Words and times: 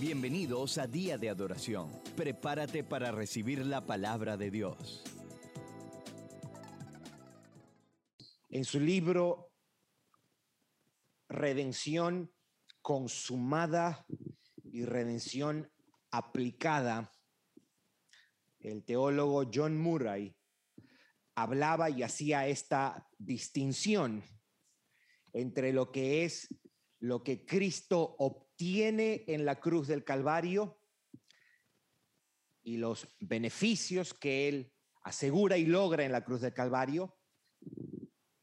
Bienvenidos 0.00 0.78
a 0.78 0.88
Día 0.88 1.18
de 1.18 1.30
Adoración. 1.30 1.88
Prepárate 2.16 2.82
para 2.82 3.12
recibir 3.12 3.64
la 3.64 3.86
palabra 3.86 4.36
de 4.36 4.50
Dios. 4.50 5.04
En 8.48 8.64
su 8.64 8.80
libro 8.80 9.52
Redención 11.28 12.32
consumada 12.82 14.04
y 14.64 14.84
redención 14.84 15.70
aplicada, 16.10 17.12
el 18.58 18.84
teólogo 18.84 19.48
John 19.52 19.80
Murray 19.80 20.36
hablaba 21.36 21.88
y 21.88 22.02
hacía 22.02 22.48
esta 22.48 23.08
distinción 23.16 24.24
entre 25.32 25.72
lo 25.72 25.92
que 25.92 26.24
es 26.24 26.48
lo 26.98 27.22
que 27.22 27.46
Cristo 27.46 28.16
obtiene 28.64 29.24
en 29.26 29.44
la 29.44 29.60
cruz 29.60 29.88
del 29.88 30.04
Calvario 30.04 30.80
y 32.62 32.78
los 32.78 33.06
beneficios 33.20 34.14
que 34.14 34.48
Él 34.48 34.72
asegura 35.02 35.58
y 35.58 35.66
logra 35.66 36.02
en 36.02 36.12
la 36.12 36.24
cruz 36.24 36.40
del 36.40 36.54
Calvario, 36.54 37.14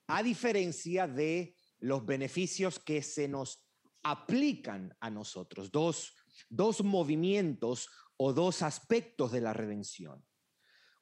a 0.05 0.22
diferencia 0.22 1.08
de 1.08 1.55
los 1.80 2.05
beneficios 2.05 2.77
que 2.77 3.02
se 3.02 3.27
nos 3.27 3.68
aplican 4.04 4.96
a 4.99 5.10
nosotros. 5.10 5.72
Dos, 5.72 6.13
dos 6.49 6.84
movimientos 6.84 7.90
o 8.16 8.32
dos 8.32 8.62
aspectos 8.62 9.32
de 9.32 9.41
la 9.41 9.54
redención. 9.54 10.24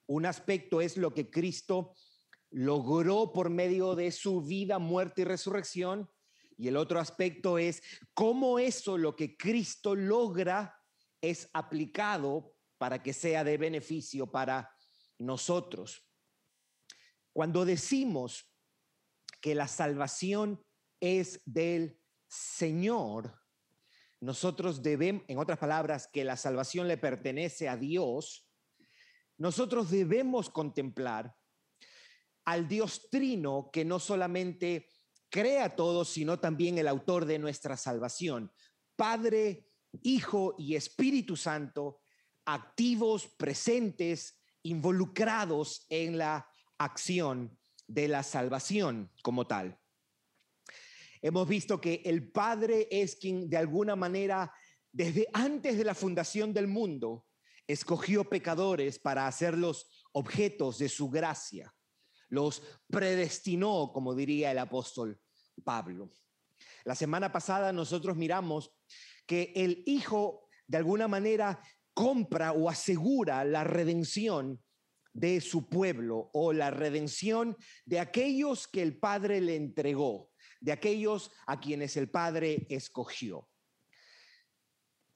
Un 0.05 0.27
aspecto 0.27 0.79
es 0.79 0.95
lo 0.95 1.13
que 1.13 1.29
Cristo 1.29 1.93
logró 2.51 3.33
por 3.33 3.49
medio 3.49 3.95
de 3.95 4.13
su 4.13 4.41
vida, 4.41 4.79
muerte 4.79 5.23
y 5.23 5.25
resurrección, 5.25 6.09
y 6.59 6.67
el 6.67 6.75
otro 6.75 6.99
aspecto 6.99 7.57
es 7.57 7.81
cómo 8.13 8.59
eso, 8.59 8.97
lo 8.97 9.15
que 9.15 9.37
Cristo 9.37 9.95
logra, 9.95 10.77
es 11.21 11.49
aplicado 11.53 12.53
para 12.77 13.01
que 13.01 13.13
sea 13.13 13.45
de 13.45 13.57
beneficio 13.57 14.29
para 14.29 14.69
nosotros. 15.17 16.05
Cuando 17.31 17.63
decimos 17.63 18.53
que 19.39 19.55
la 19.55 19.69
salvación 19.69 20.61
es 20.99 21.41
del 21.45 21.97
Señor, 22.27 23.39
nosotros 24.19 24.83
debemos, 24.83 25.23
en 25.29 25.37
otras 25.37 25.59
palabras, 25.59 26.09
que 26.11 26.25
la 26.25 26.35
salvación 26.35 26.89
le 26.89 26.97
pertenece 26.97 27.69
a 27.69 27.77
Dios, 27.77 28.49
nosotros 29.37 29.89
debemos 29.89 30.49
contemplar 30.49 31.33
al 32.43 32.67
Dios 32.67 33.09
Trino 33.09 33.69
que 33.71 33.85
no 33.85 33.97
solamente 33.99 34.89
crea 35.29 35.75
todo, 35.75 36.05
sino 36.05 36.39
también 36.39 36.77
el 36.77 36.87
autor 36.87 37.25
de 37.25 37.39
nuestra 37.39 37.77
salvación. 37.77 38.51
Padre, 38.95 39.67
Hijo 40.03 40.55
y 40.57 40.75
Espíritu 40.75 41.35
Santo, 41.35 42.01
activos, 42.45 43.27
presentes, 43.27 44.39
involucrados 44.63 45.85
en 45.89 46.17
la 46.17 46.47
acción 46.77 47.57
de 47.87 48.07
la 48.07 48.23
salvación 48.23 49.11
como 49.23 49.47
tal. 49.47 49.79
Hemos 51.21 51.47
visto 51.47 51.81
que 51.81 52.01
el 52.05 52.31
Padre 52.31 52.87
es 52.91 53.15
quien 53.15 53.49
de 53.49 53.57
alguna 53.57 53.95
manera, 53.95 54.53
desde 54.91 55.27
antes 55.33 55.77
de 55.77 55.83
la 55.83 55.95
fundación 55.95 56.53
del 56.53 56.67
mundo, 56.67 57.25
escogió 57.67 58.29
pecadores 58.29 58.99
para 58.99 59.27
hacerlos 59.27 59.87
objetos 60.11 60.79
de 60.79 60.89
su 60.89 61.09
gracia 61.09 61.73
los 62.29 62.63
predestinó, 62.87 63.91
como 63.93 64.15
diría 64.15 64.51
el 64.51 64.59
apóstol 64.59 65.19
Pablo. 65.63 66.11
La 66.85 66.95
semana 66.95 67.31
pasada 67.31 67.73
nosotros 67.73 68.15
miramos 68.15 68.71
que 69.25 69.51
el 69.55 69.83
Hijo 69.85 70.47
de 70.67 70.77
alguna 70.77 71.07
manera 71.07 71.61
compra 71.93 72.53
o 72.53 72.69
asegura 72.69 73.43
la 73.43 73.63
redención 73.63 74.61
de 75.13 75.41
su 75.41 75.67
pueblo 75.67 76.29
o 76.33 76.53
la 76.53 76.71
redención 76.71 77.57
de 77.85 77.99
aquellos 77.99 78.67
que 78.67 78.81
el 78.81 78.97
Padre 78.97 79.41
le 79.41 79.55
entregó, 79.55 80.31
de 80.61 80.71
aquellos 80.71 81.31
a 81.47 81.59
quienes 81.59 81.97
el 81.97 82.09
Padre 82.09 82.67
escogió. 82.69 83.49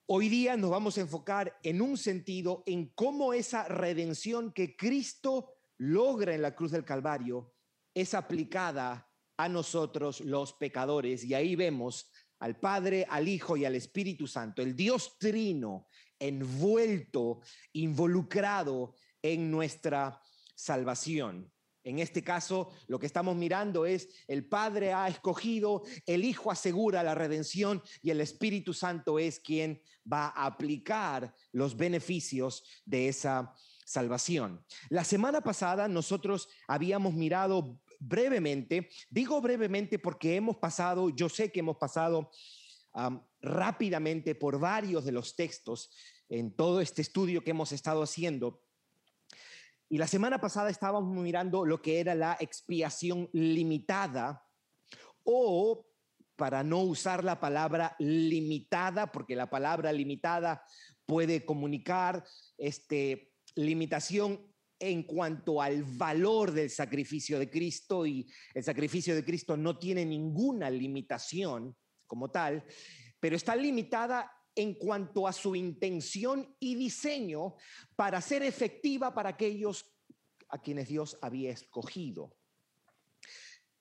Hoy 0.05 0.27
día 0.27 0.57
nos 0.57 0.71
vamos 0.71 0.97
a 0.97 1.01
enfocar 1.01 1.57
en 1.63 1.81
un 1.81 1.97
sentido 1.97 2.63
en 2.65 2.89
cómo 2.89 3.33
esa 3.33 3.67
redención 3.69 4.51
que 4.51 4.75
Cristo 4.75 5.52
logra 5.83 6.33
en 6.33 6.41
la 6.41 6.55
cruz 6.55 6.71
del 6.71 6.85
Calvario 6.85 7.53
es 7.94 8.13
aplicada 8.13 9.09
a 9.38 9.49
nosotros 9.49 10.21
los 10.21 10.53
pecadores. 10.53 11.23
Y 11.25 11.33
ahí 11.33 11.55
vemos 11.55 12.09
al 12.39 12.57
Padre, 12.57 13.05
al 13.09 13.27
Hijo 13.27 13.57
y 13.57 13.66
al 13.66 13.75
Espíritu 13.75 14.25
Santo, 14.27 14.61
el 14.61 14.75
Dios 14.75 15.17
trino 15.17 15.88
envuelto, 16.19 17.41
involucrado 17.73 18.95
en 19.21 19.51
nuestra 19.51 20.21
salvación. 20.55 21.51
En 21.83 22.00
este 22.00 22.23
caso, 22.23 22.69
lo 22.88 22.97
que 22.97 23.07
estamos 23.07 23.35
mirando 23.35 23.85
es 23.85 24.07
el 24.27 24.47
Padre 24.47 24.94
ha 24.94 25.09
escogido, 25.09 25.83
el 26.05 26.23
Hijo 26.23 26.50
asegura 26.50 27.03
la 27.03 27.13
redención 27.13 27.83
y 28.01 28.09
el 28.09 28.21
Espíritu 28.21 28.73
Santo 28.73 29.19
es 29.19 29.41
quien 29.41 29.81
va 30.11 30.27
a 30.27 30.45
aplicar 30.45 31.35
los 31.51 31.75
beneficios 31.75 32.63
de 32.85 33.09
esa 33.09 33.53
salvación. 33.85 34.66
La 34.89 35.03
semana 35.03 35.41
pasada 35.41 35.88
nosotros 35.88 36.49
habíamos 36.67 37.13
mirado 37.13 37.79
brevemente, 37.99 38.89
digo 39.09 39.41
brevemente 39.41 39.99
porque 39.99 40.35
hemos 40.35 40.57
pasado, 40.57 41.09
yo 41.09 41.29
sé 41.29 41.51
que 41.51 41.61
hemos 41.61 41.77
pasado 41.77 42.29
rápidamente 43.41 44.35
por 44.35 44.59
varios 44.59 45.03
de 45.03 45.11
los 45.11 45.35
textos 45.35 45.91
en 46.29 46.55
todo 46.55 46.81
este 46.81 47.01
estudio 47.01 47.44
que 47.44 47.51
hemos 47.51 47.71
estado 47.71 48.03
haciendo. 48.03 48.61
Y 49.89 49.97
la 49.97 50.07
semana 50.07 50.39
pasada 50.39 50.69
estábamos 50.69 51.15
mirando 51.15 51.65
lo 51.65 51.81
que 51.81 52.00
era 52.00 52.15
la 52.15 52.38
expiación 52.39 53.29
limitada 53.33 54.45
o 55.23 55.85
para 56.35 56.63
no 56.63 56.79
usar 56.81 57.23
la 57.23 57.39
palabra 57.39 57.95
limitada, 58.00 59.11
porque 59.11 59.35
la 59.35 59.50
palabra 59.50 59.91
limitada 59.94 60.65
puede 61.05 61.45
comunicar 61.45 62.23
este, 62.57 63.32
limitación 63.55 64.53
en 64.79 65.03
cuanto 65.03 65.61
al 65.61 65.83
valor 65.83 66.51
del 66.51 66.69
sacrificio 66.69 67.39
de 67.39 67.49
Cristo 67.49 68.05
y 68.05 68.29
el 68.53 68.63
sacrificio 68.63 69.15
de 69.15 69.23
Cristo 69.23 69.55
no 69.55 69.77
tiene 69.77 70.05
ninguna 70.05 70.69
limitación 70.69 71.75
como 72.05 72.29
tal, 72.31 72.65
pero 73.19 73.35
está 73.35 73.55
limitada 73.55 74.29
en 74.55 74.75
cuanto 74.75 75.27
a 75.27 75.33
su 75.33 75.55
intención 75.55 76.55
y 76.59 76.75
diseño 76.75 77.55
para 77.95 78.21
ser 78.21 78.43
efectiva 78.43 79.13
para 79.13 79.29
aquellos 79.29 79.89
a 80.49 80.61
quienes 80.61 80.89
Dios 80.89 81.17
había 81.21 81.51
escogido. 81.51 82.35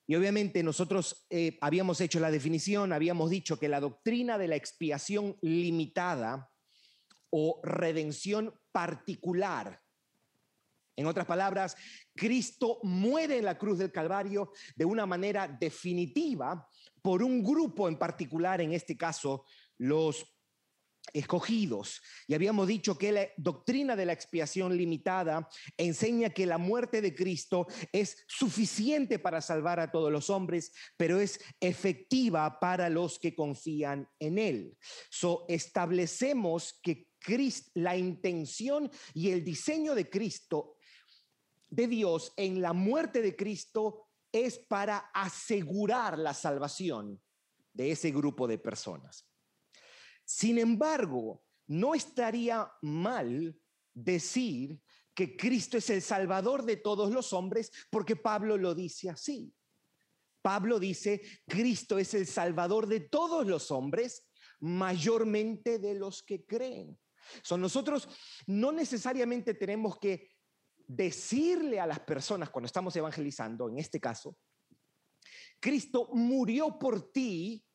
Y 0.07 0.15
obviamente 0.15 0.63
nosotros 0.63 1.25
eh, 1.29 1.57
habíamos 1.61 2.01
hecho 2.01 2.19
la 2.19 2.31
definición, 2.31 2.91
habíamos 2.91 3.29
dicho 3.29 3.59
que 3.59 3.69
la 3.69 3.79
doctrina 3.79 4.37
de 4.37 4.47
la 4.47 4.55
expiación 4.55 5.37
limitada 5.41 6.52
o 7.35 7.59
redención 7.63 8.53
particular. 8.71 9.81
En 10.95 11.07
otras 11.07 11.25
palabras, 11.25 11.75
Cristo 12.15 12.79
muere 12.83 13.39
en 13.39 13.45
la 13.45 13.57
cruz 13.57 13.79
del 13.79 13.91
Calvario 13.91 14.51
de 14.75 14.85
una 14.85 15.07
manera 15.07 15.47
definitiva 15.47 16.67
por 17.01 17.23
un 17.23 17.43
grupo 17.43 17.89
en 17.89 17.97
particular, 17.97 18.61
en 18.61 18.73
este 18.73 18.95
caso, 18.95 19.45
los 19.79 20.31
escogidos. 21.11 22.01
Y 22.27 22.35
habíamos 22.35 22.67
dicho 22.67 22.97
que 22.97 23.11
la 23.11 23.27
doctrina 23.37 23.95
de 23.95 24.05
la 24.05 24.13
expiación 24.13 24.77
limitada 24.77 25.49
enseña 25.75 26.29
que 26.29 26.45
la 26.45 26.57
muerte 26.57 27.01
de 27.01 27.13
Cristo 27.13 27.67
es 27.91 28.23
suficiente 28.27 29.19
para 29.19 29.41
salvar 29.41 29.79
a 29.79 29.91
todos 29.91 30.11
los 30.11 30.29
hombres, 30.29 30.71
pero 30.95 31.19
es 31.19 31.39
efectiva 31.59 32.59
para 32.59 32.89
los 32.89 33.19
que 33.19 33.35
confían 33.35 34.07
en 34.19 34.37
Él. 34.37 34.77
So, 35.09 35.45
establecemos 35.49 36.79
que 36.81 37.12
la 37.75 37.97
intención 37.97 38.91
y 39.13 39.29
el 39.29 39.43
diseño 39.43 39.95
de 39.95 40.09
Cristo, 40.09 40.77
de 41.69 41.87
Dios 41.87 42.33
en 42.37 42.61
la 42.61 42.73
muerte 42.73 43.21
de 43.21 43.35
Cristo, 43.35 44.07
es 44.31 44.59
para 44.59 44.97
asegurar 45.13 46.17
la 46.17 46.33
salvación 46.33 47.21
de 47.71 47.91
ese 47.91 48.11
grupo 48.11 48.47
de 48.47 48.57
personas. 48.57 49.27
Sin 50.25 50.57
embargo, 50.57 51.43
no 51.67 51.95
estaría 51.95 52.71
mal 52.81 53.55
decir 53.93 54.79
que 55.13 55.37
Cristo 55.37 55.77
es 55.77 55.89
el 55.89 56.01
Salvador 56.01 56.65
de 56.65 56.77
todos 56.77 57.11
los 57.11 57.33
hombres, 57.33 57.71
porque 57.89 58.15
Pablo 58.15 58.57
lo 58.57 58.73
dice 58.73 59.09
así. 59.09 59.53
Pablo 60.41 60.79
dice, 60.79 61.21
Cristo 61.47 61.97
es 61.97 62.13
el 62.13 62.27
Salvador 62.27 62.87
de 62.87 62.99
todos 62.99 63.47
los 63.47 63.71
hombres, 63.71 64.27
mayormente 64.59 65.79
de 65.79 65.93
los 65.95 66.23
que 66.23 66.45
creen. 66.45 66.97
Son 67.41 67.61
nosotros 67.61 68.07
no 68.47 68.71
necesariamente 68.71 69.53
tenemos 69.53 69.97
que 69.97 70.29
decirle 70.87 71.79
a 71.79 71.87
las 71.87 71.99
personas 72.01 72.49
cuando 72.49 72.67
estamos 72.67 72.95
evangelizando, 72.95 73.69
en 73.69 73.79
este 73.79 73.99
caso, 73.99 74.37
Cristo 75.59 76.09
murió 76.13 76.77
por 76.77 77.11
ti 77.11 77.65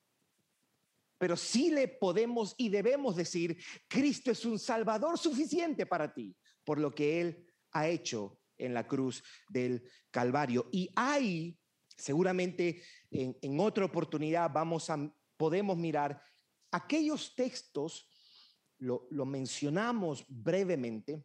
pero 1.18 1.36
sí 1.36 1.70
le 1.70 1.88
podemos 1.88 2.54
y 2.56 2.68
debemos 2.68 3.16
decir, 3.16 3.62
Cristo 3.88 4.30
es 4.30 4.44
un 4.44 4.58
Salvador 4.58 5.18
suficiente 5.18 5.84
para 5.84 6.14
ti, 6.14 6.34
por 6.64 6.78
lo 6.78 6.94
que 6.94 7.20
Él 7.20 7.46
ha 7.72 7.88
hecho 7.88 8.38
en 8.56 8.72
la 8.72 8.86
cruz 8.86 9.22
del 9.48 9.82
Calvario. 10.10 10.68
Y 10.72 10.88
hay, 10.94 11.58
seguramente 11.96 12.82
en, 13.10 13.60
otra 13.60 13.84
oportunidad 13.84 14.50
vamos 14.52 14.88
a, 14.90 15.12
podemos 15.36 15.76
mirar 15.76 16.22
aquellos 16.70 17.34
textos, 17.34 18.07
lo, 18.78 19.26
mencionamos 19.26 20.24
brevemente, 20.28 21.24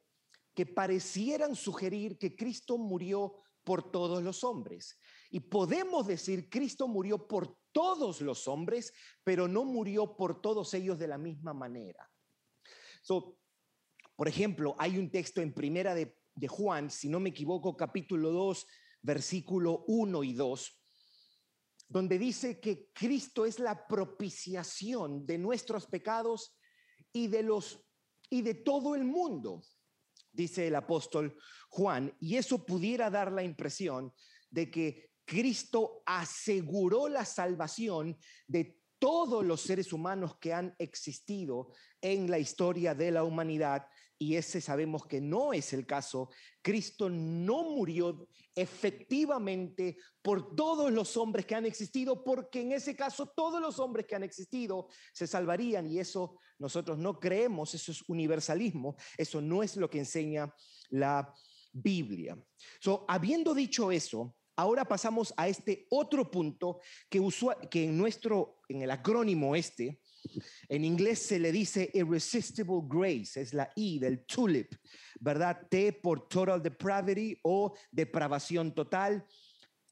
que 0.53 0.65
parecieran 0.65 1.55
sugerir 1.55 2.17
que 2.17 2.35
Cristo 2.35 2.77
murió 2.77 3.41
por 3.63 3.91
todos 3.91 4.21
los 4.21 4.43
hombres. 4.43 4.99
Y 5.29 5.39
podemos 5.39 6.05
decir, 6.05 6.49
Cristo 6.49 6.87
murió 6.87 7.27
por 7.27 7.57
todos 7.71 8.21
los 8.21 8.47
hombres, 8.47 8.93
pero 9.23 9.47
no 9.47 9.65
murió 9.65 10.15
por 10.15 10.41
todos 10.41 10.73
ellos 10.73 10.99
de 10.99 11.07
la 11.07 11.17
misma 11.17 11.53
manera. 11.53 12.09
So, 13.01 13.37
por 14.15 14.27
ejemplo, 14.27 14.75
hay 14.77 14.97
un 14.97 15.09
texto 15.09 15.41
en 15.41 15.53
Primera 15.53 15.95
de, 15.95 16.17
de 16.35 16.47
Juan, 16.47 16.91
si 16.91 17.09
no 17.09 17.19
me 17.19 17.29
equivoco, 17.29 17.75
capítulo 17.75 18.31
2, 18.31 18.67
versículo 19.01 19.83
1 19.87 20.23
y 20.23 20.33
2, 20.33 20.83
donde 21.89 22.17
dice 22.17 22.59
que 22.59 22.89
Cristo 22.93 23.45
es 23.45 23.59
la 23.59 23.87
propiciación 23.87 25.25
de 25.25 25.37
nuestros 25.37 25.87
pecados 25.87 26.55
y 27.13 27.27
de 27.27 27.43
los 27.43 27.79
y 28.29 28.41
de 28.41 28.55
todo 28.55 28.95
el 28.95 29.03
mundo 29.03 29.63
dice 30.31 30.67
el 30.67 30.75
apóstol 30.75 31.37
Juan, 31.69 32.15
y 32.19 32.35
eso 32.35 32.65
pudiera 32.65 33.09
dar 33.09 33.31
la 33.31 33.43
impresión 33.43 34.13
de 34.49 34.69
que 34.69 35.11
Cristo 35.25 36.03
aseguró 36.05 37.07
la 37.07 37.25
salvación 37.25 38.17
de 38.47 38.79
todos 38.99 39.43
los 39.43 39.61
seres 39.61 39.91
humanos 39.91 40.37
que 40.37 40.53
han 40.53 40.75
existido 40.77 41.71
en 42.01 42.29
la 42.29 42.39
historia 42.39 42.93
de 42.93 43.11
la 43.11 43.23
humanidad 43.23 43.85
y 44.17 44.35
ese 44.35 44.61
sabemos 44.61 45.05
que 45.05 45.19
no 45.19 45.53
es 45.53 45.73
el 45.73 45.85
caso. 45.85 46.29
Cristo 46.61 47.09
no 47.09 47.63
murió 47.63 48.27
efectivamente 48.55 49.97
por 50.21 50.55
todos 50.55 50.91
los 50.91 51.17
hombres 51.17 51.45
que 51.45 51.55
han 51.55 51.65
existido, 51.65 52.23
porque 52.23 52.61
en 52.61 52.71
ese 52.71 52.95
caso 52.95 53.27
todos 53.35 53.61
los 53.61 53.79
hombres 53.79 54.05
que 54.05 54.15
han 54.15 54.23
existido 54.23 54.87
se 55.11 55.27
salvarían 55.27 55.87
y 55.87 55.99
eso 55.99 56.39
nosotros 56.59 56.97
no 56.97 57.19
creemos, 57.19 57.73
eso 57.73 57.91
es 57.91 58.01
universalismo, 58.07 58.95
eso 59.17 59.41
no 59.41 59.63
es 59.63 59.75
lo 59.75 59.89
que 59.89 59.99
enseña 59.99 60.53
la 60.89 61.33
Biblia. 61.71 62.37
So, 62.79 63.05
habiendo 63.07 63.53
dicho 63.53 63.91
eso, 63.91 64.35
ahora 64.55 64.85
pasamos 64.85 65.33
a 65.37 65.47
este 65.47 65.87
otro 65.89 66.29
punto 66.29 66.79
que, 67.09 67.21
que 67.69 67.85
en 67.85 67.97
nuestro, 67.97 68.61
en 68.69 68.83
el 68.83 68.91
acrónimo 68.91 69.55
este, 69.55 69.99
en 70.69 70.85
inglés 70.85 71.19
se 71.19 71.39
le 71.39 71.51
dice 71.51 71.89
irresistible 71.93 72.81
grace, 72.87 73.41
es 73.41 73.53
la 73.53 73.69
I 73.75 73.99
del 73.99 74.25
tulip, 74.25 74.73
¿verdad? 75.19 75.67
T 75.69 75.93
por 75.93 76.27
total 76.27 76.61
depravity 76.61 77.39
o 77.43 77.73
depravación 77.91 78.73
total. 78.73 79.25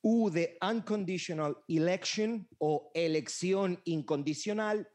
U 0.04 0.32
de 0.32 0.58
unconditional 0.62 1.58
election 1.68 2.48
o 2.58 2.92
elección 2.96 3.80
incondicional. 3.86 4.90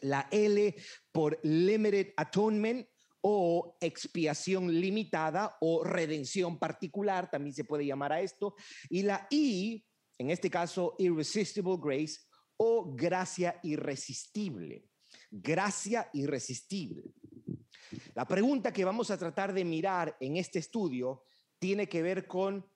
La 0.00 0.28
L 0.30 0.74
por 1.12 1.38
limited 1.42 2.14
atonement 2.16 2.88
o 3.20 3.76
expiación 3.80 4.80
limitada 4.80 5.58
o 5.60 5.84
redención 5.84 6.58
particular, 6.58 7.30
también 7.30 7.54
se 7.54 7.64
puede 7.64 7.84
llamar 7.84 8.14
a 8.14 8.22
esto. 8.22 8.54
Y 8.88 9.02
la 9.02 9.26
I, 9.30 9.84
en 10.16 10.30
este 10.30 10.48
caso, 10.48 10.94
irresistible 10.98 11.76
grace 11.78 12.20
o 12.62 12.94
gracia 12.94 13.58
irresistible. 13.62 14.90
Gracia 15.30 16.10
irresistible. 16.12 17.14
La 18.14 18.26
pregunta 18.26 18.70
que 18.70 18.84
vamos 18.84 19.10
a 19.10 19.16
tratar 19.16 19.54
de 19.54 19.64
mirar 19.64 20.14
en 20.20 20.36
este 20.36 20.58
estudio 20.58 21.24
tiene 21.58 21.88
que 21.88 22.02
ver 22.02 22.26
con, 22.26 22.70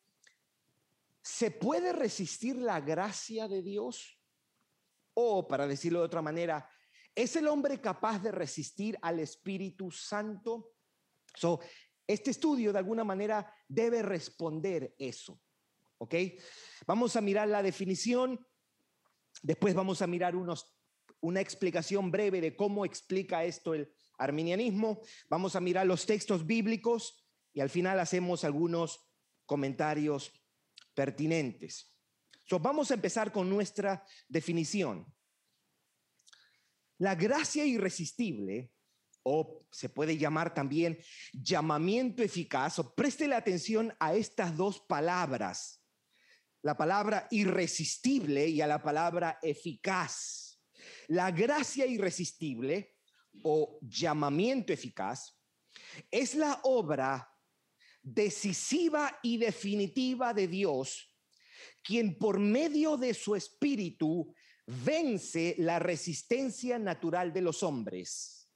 ¿se 1.23 1.51
puede 1.51 1.93
resistir 1.93 2.57
la 2.57 2.81
gracia 2.81 3.47
de 3.47 3.63
Dios? 3.63 4.19
O, 5.13 5.47
para 5.47 5.67
decirlo 5.67 5.99
de 5.99 6.07
otra 6.07 6.23
manera, 6.23 6.67
¿es 7.15 7.37
el 7.37 7.47
hombre 7.47 7.79
capaz 7.79 8.21
de 8.21 8.33
resistir 8.33 8.99
al 9.03 9.21
Espíritu 9.21 9.91
Santo? 9.91 10.77
So, 11.35 11.61
este 12.07 12.31
estudio 12.31 12.73
de 12.73 12.79
alguna 12.79 13.05
manera 13.05 13.55
debe 13.69 14.03
responder 14.03 14.95
eso. 14.99 15.43
¿Ok? 15.99 16.15
Vamos 16.87 17.17
a 17.17 17.21
mirar 17.21 17.49
la 17.49 17.63
definición 17.63 18.41
Después 19.45 19.75
vamos 19.75 20.01
a 20.01 20.07
mirar 20.07 20.35
unos, 20.35 20.75
una 21.21 21.43
explicación 21.43 22.11
breve 22.11 22.41
de 22.41 22.57
cómo 22.57 22.87
explica 22.87 23.45
esto 23.45 23.75
el 23.75 23.93
arminianismo. 24.17 25.03
Vamos 25.29 25.55
a 25.55 25.61
mirar 25.61 25.87
los 25.87 26.07
textos 26.07 26.47
bíblicos 26.47 27.29
y 27.53 27.61
al 27.61 27.69
final 27.69 28.01
hacemos 28.01 28.43
algunos 28.43 29.07
comentarios 29.45 30.33
pertinentes. 30.95 31.95
vamos 32.59 32.91
a 32.91 32.95
empezar 32.95 33.33
con 33.33 33.51
nuestra 33.51 34.03
definición. 34.29 35.15
La 36.97 37.15
gracia 37.15 37.67
irresistible, 37.67 38.73
o 39.25 39.67
se 39.71 39.91
puede 39.91 40.17
llamar 40.17 40.55
también 40.55 40.99
llamamiento 41.35 42.23
eficaz, 42.23 42.79
o 42.79 42.95
preste 42.95 43.29
la 43.29 43.37
atención 43.37 43.95
a 44.01 44.15
estas 44.15 44.57
dos 44.57 44.81
palabras 44.81 45.84
la 46.65 46.75
palabra 46.75 47.29
irresistible 47.31 48.49
y 48.49 48.63
a 48.63 48.67
la 48.67 48.83
palabra 48.83 49.39
eficaz. 49.43 50.59
La 51.09 51.31
gracia 51.31 51.85
irresistible 51.85 52.97
o 53.43 53.79
llamamiento 53.83 54.73
eficaz 54.73 55.39
es 56.11 56.35
la 56.35 56.61
obra 56.63 57.31
decisiva 58.03 59.19
y 59.23 59.37
definitiva 59.37 60.33
de 60.33 60.49
Dios, 60.49 61.15
quien 61.83 62.17
por 62.19 62.39
medio 62.39 62.97
de 62.97 63.13
su 63.13 63.37
espíritu 63.37 64.35
vence 64.67 65.57
la 65.59 65.79
resistencia 65.79 66.79
natural 66.79 67.31
de 67.35 67.43
los 67.43 67.63
hombres 67.63 68.51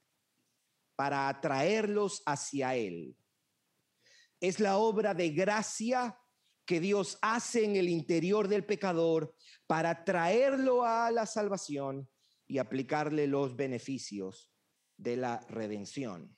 para 0.95 1.29
atraerlos 1.29 2.23
hacia 2.25 2.75
Él. 2.75 3.15
Es 4.39 4.59
la 4.59 4.77
obra 4.77 5.13
de 5.13 5.29
gracia 5.29 6.17
que 6.69 6.79
Dios 6.79 7.17
hace 7.23 7.65
en 7.65 7.77
el 7.77 7.89
interior 7.89 8.47
del 8.47 8.63
pecador 8.63 9.33
para 9.65 10.05
traerlo 10.05 10.85
a 10.85 11.09
la 11.09 11.25
salvación 11.25 12.07
y 12.45 12.59
aplicarle 12.59 13.25
los 13.25 13.55
beneficios 13.55 14.51
de 14.95 15.17
la 15.17 15.39
redención. 15.49 16.37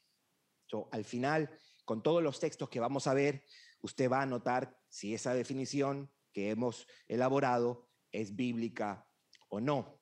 al 0.94 1.04
final, 1.04 1.50
con 1.84 2.02
todos 2.02 2.24
los 2.24 2.40
textos 2.40 2.70
que 2.70 2.80
vamos 2.80 3.08
a 3.08 3.14
ver, 3.14 3.44
usted 3.82 4.10
va 4.10 4.22
a 4.22 4.26
notar 4.26 4.74
si 4.88 5.14
esa 5.14 5.34
definición 5.34 6.10
que 6.32 6.50
hemos 6.50 6.88
elaborado 7.10 7.90
es 8.14 8.34
bíblica 8.34 9.06
o 9.50 9.60
no. 9.60 10.02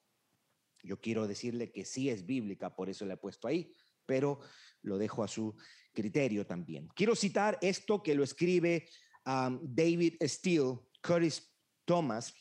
Yo 0.83 1.01
quiero 1.01 1.25
decirle 1.25 1.71
que 1.71 1.85
sí 1.85 2.11
es 2.11 2.27
bíblica, 2.27 2.75
por 2.75 2.87
eso 2.87 3.03
la 3.03 3.15
he 3.15 3.17
puesto 3.17 3.47
ahí, 3.47 3.73
pero 4.05 4.41
lo 4.83 4.99
dejo 4.99 5.23
a 5.23 5.27
su 5.27 5.55
criterio 5.91 6.45
también. 6.45 6.87
Quiero 6.89 7.15
citar 7.15 7.57
esto 7.61 8.03
que 8.03 8.13
lo 8.13 8.23
escribe 8.23 8.87
Um, 9.29 9.59
David 9.61 10.15
Steele, 10.23 10.79
Curtis 11.03 11.39
Thomas, 11.85 12.33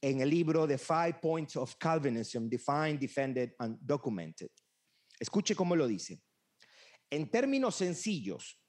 en 0.00 0.20
el 0.20 0.28
libro 0.28 0.66
The 0.66 0.76
Five 0.76 1.20
Points 1.22 1.54
of 1.56 1.76
Calvinism, 1.78 2.48
Defined, 2.48 2.98
Defended 2.98 3.54
and 3.60 3.78
Documented. 3.80 4.50
Escuche 5.20 5.54
cómo 5.54 5.76
lo 5.76 5.86
dice. 5.86 6.20
En 7.08 7.30
términos 7.30 7.76
sencillos, 7.76 8.60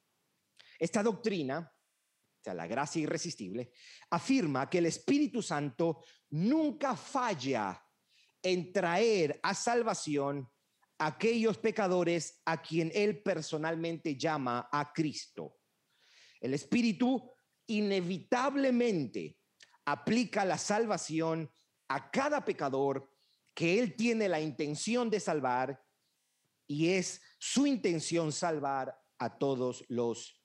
esta 0.78 1.02
doctrina, 1.02 1.62
o 1.62 2.44
sea, 2.44 2.54
la 2.54 2.68
gracia 2.68 3.02
irresistible, 3.02 3.72
afirma 4.12 4.70
que 4.70 4.78
el 4.78 4.86
Espíritu 4.86 5.42
Santo 5.42 6.04
nunca 6.30 6.96
falla 6.96 7.84
en 8.44 8.72
traer 8.72 9.40
a 9.42 9.56
salvación 9.56 10.48
a 11.00 11.08
aquellos 11.08 11.58
pecadores 11.58 12.40
a 12.46 12.62
quien 12.62 12.92
él 12.94 13.24
personalmente 13.24 14.16
llama 14.16 14.70
a 14.72 14.94
Cristo. 14.94 15.58
El 16.40 16.54
Espíritu 16.54 17.33
inevitablemente 17.78 19.38
aplica 19.86 20.46
la 20.46 20.58
salvación 20.58 21.52
a 21.88 22.12
cada 22.12 22.46
pecador 22.46 23.10
que 23.54 23.80
Él 23.80 23.96
tiene 23.96 24.30
la 24.30 24.40
intención 24.40 25.10
de 25.10 25.20
salvar 25.20 25.84
y 26.68 26.90
es 26.90 27.22
su 27.38 27.68
intención 27.68 28.32
salvar 28.32 28.98
a 29.18 29.38
todos 29.38 29.84
los 29.90 30.42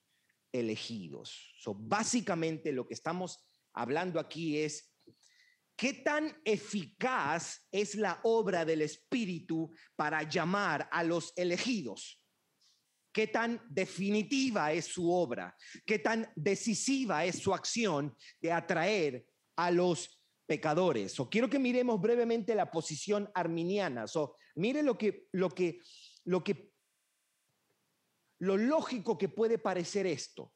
elegidos. 0.53 1.55
So, 1.61 1.75
básicamente 1.75 2.73
lo 2.73 2.87
que 2.87 2.95
estamos 2.95 3.47
hablando 3.73 4.19
aquí 4.19 4.59
es 4.59 4.93
qué 5.77 5.93
tan 5.93 6.41
eficaz 6.45 7.67
es 7.71 7.95
la 7.95 8.21
obra 8.25 8.65
del 8.65 8.83
Espíritu 8.83 9.71
para 9.97 10.23
llamar 10.23 10.89
a 10.91 11.05
los 11.05 11.33
elegidos 11.37 12.18
qué 13.13 13.27
tan 13.27 13.61
definitiva 13.69 14.73
es 14.73 14.87
su 14.87 15.11
obra, 15.11 15.57
qué 15.87 15.99
tan 15.99 16.31
decisiva 16.37 17.25
es 17.25 17.39
su 17.39 17.55
acción 17.55 18.17
de 18.41 18.53
atraer 18.53 19.27
a 19.57 19.71
los 19.71 20.21
pecadores. 20.47 21.19
O 21.21 21.29
quiero 21.29 21.51
que 21.51 21.59
miremos 21.59 22.01
brevemente 22.01 22.55
la 22.55 22.71
posición 22.71 23.31
arminiana. 23.35 24.07
So, 24.07 24.37
mire 24.55 24.83
lo 24.83 24.97
que, 24.97 25.29
lo 25.33 25.51
que, 25.51 25.81
lo 26.25 26.43
que, 26.43 26.73
lo 28.39 28.57
lógico 28.57 29.19
que 29.19 29.29
puede 29.29 29.59
parecer 29.59 30.07
esto 30.07 30.53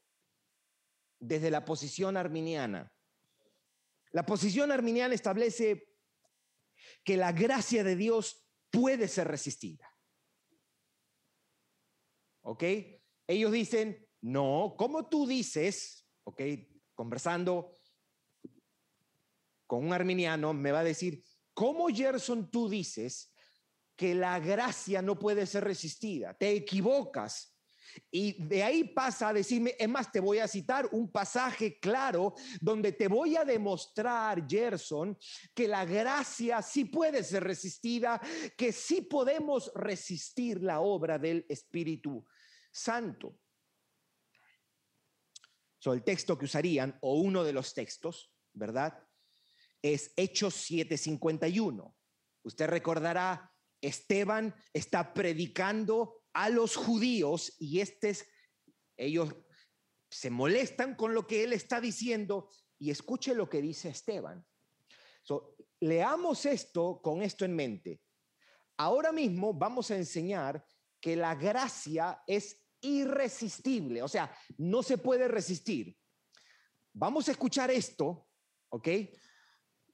desde 1.18 1.50
la 1.50 1.64
posición 1.64 2.16
arminiana. 2.16 2.92
La 4.12 4.26
posición 4.26 4.72
arminiana 4.72 5.14
establece 5.14 5.88
que 7.04 7.16
la 7.16 7.32
gracia 7.32 7.84
de 7.84 7.96
Dios 7.96 8.46
puede 8.70 9.08
ser 9.08 9.28
resistida. 9.28 9.91
¿Ok? 12.42 12.64
Ellos 13.26 13.52
dicen, 13.52 14.06
no, 14.20 14.74
como 14.76 15.08
tú 15.08 15.26
dices, 15.26 16.06
¿ok? 16.24 16.40
Conversando 16.94 17.76
con 19.66 19.84
un 19.84 19.92
arminiano, 19.92 20.52
me 20.52 20.70
va 20.70 20.80
a 20.80 20.84
decir, 20.84 21.24
¿cómo 21.54 21.88
Gerson 21.88 22.50
tú 22.50 22.68
dices 22.68 23.32
que 23.96 24.14
la 24.14 24.38
gracia 24.38 25.02
no 25.02 25.18
puede 25.18 25.46
ser 25.46 25.64
resistida? 25.64 26.34
Te 26.34 26.50
equivocas. 26.50 27.56
Y 28.10 28.42
de 28.46 28.62
ahí 28.62 28.84
pasa 28.84 29.28
a 29.28 29.32
decirme, 29.32 29.74
es 29.78 29.88
más, 29.88 30.10
te 30.10 30.20
voy 30.20 30.38
a 30.38 30.48
citar 30.48 30.88
un 30.92 31.10
pasaje 31.10 31.78
claro 31.78 32.34
donde 32.60 32.92
te 32.92 33.08
voy 33.08 33.36
a 33.36 33.44
demostrar, 33.44 34.46
Gerson, 34.48 35.18
que 35.54 35.68
la 35.68 35.84
gracia 35.84 36.62
sí 36.62 36.86
puede 36.86 37.22
ser 37.22 37.44
resistida, 37.44 38.20
que 38.56 38.72
sí 38.72 39.02
podemos 39.02 39.70
resistir 39.74 40.62
la 40.62 40.80
obra 40.80 41.18
del 41.18 41.44
Espíritu 41.48 42.24
Santo. 42.72 43.38
So, 45.78 45.92
el 45.92 46.02
texto 46.02 46.38
que 46.38 46.46
usarían, 46.46 46.98
o 47.02 47.20
uno 47.20 47.44
de 47.44 47.52
los 47.52 47.74
textos, 47.74 48.32
¿verdad? 48.52 49.06
Es 49.82 50.12
Hechos 50.16 50.54
7:51. 50.70 51.94
Usted 52.44 52.66
recordará, 52.66 53.52
Esteban 53.80 54.54
está 54.72 55.12
predicando 55.12 56.22
a 56.32 56.48
los 56.48 56.76
judíos 56.76 57.56
y 57.58 57.80
estos, 57.80 58.24
ellos 58.96 59.34
se 60.08 60.30
molestan 60.30 60.94
con 60.94 61.14
lo 61.14 61.26
que 61.26 61.44
él 61.44 61.52
está 61.52 61.80
diciendo 61.80 62.50
y 62.78 62.90
escuche 62.90 63.34
lo 63.34 63.48
que 63.48 63.60
dice 63.60 63.88
Esteban. 63.88 64.46
leamos 65.80 66.46
esto 66.46 67.00
con 67.02 67.22
esto 67.22 67.44
en 67.44 67.56
mente. 67.56 68.00
Ahora 68.76 69.10
mismo 69.10 69.52
vamos 69.52 69.90
a 69.90 69.96
enseñar 69.96 70.64
que 71.00 71.16
la 71.16 71.34
gracia 71.34 72.22
es 72.26 72.61
irresistible, 72.82 74.02
o 74.02 74.08
sea, 74.08 74.34
no 74.58 74.82
se 74.82 74.98
puede 74.98 75.28
resistir. 75.28 75.96
Vamos 76.92 77.28
a 77.28 77.32
escuchar 77.32 77.70
esto, 77.70 78.28
¿ok? 78.68 78.88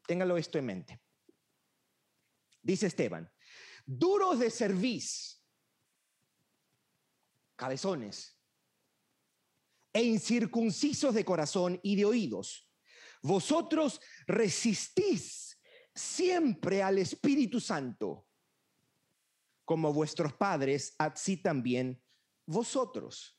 Téngalo 0.07 0.37
esto 0.37 0.59
en 0.59 0.66
mente. 0.66 1.00
Dice 2.61 2.87
Esteban, 2.87 3.30
duros 3.87 4.40
de 4.40 4.50
cerviz 4.50 5.38
cabezones, 7.59 8.38
e 9.92 10.02
incircuncisos 10.02 11.12
de 11.12 11.25
corazón 11.25 11.80
y 11.83 11.97
de 11.97 12.04
oídos. 12.04 12.71
Vosotros 13.21 14.00
resistís 14.26 15.61
siempre 15.92 16.83
al 16.83 16.99
Espíritu 16.99 17.61
Santo, 17.61 18.28
como 19.64 19.92
vuestros 19.92 20.33
padres, 20.35 20.95
así 20.99 21.37
también 21.37 22.00
vosotros. 22.49 23.35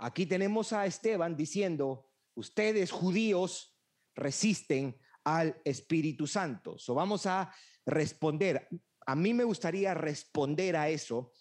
aquí 0.00 0.26
tenemos 0.26 0.72
a 0.72 0.84
Esteban 0.84 1.36
diciendo, 1.36 2.10
ustedes 2.34 2.90
judíos 2.90 3.78
resisten 4.16 4.98
al 5.22 5.60
Espíritu 5.64 6.26
Santo. 6.26 6.76
So, 6.76 6.94
vamos 6.94 7.24
a 7.26 7.54
responder 7.84 8.68
a 9.06 9.14
mí 9.14 9.32
me 9.32 9.44
gustaría 9.44 9.94
responder 9.94 10.76
a 10.76 10.90
eso. 10.90 11.32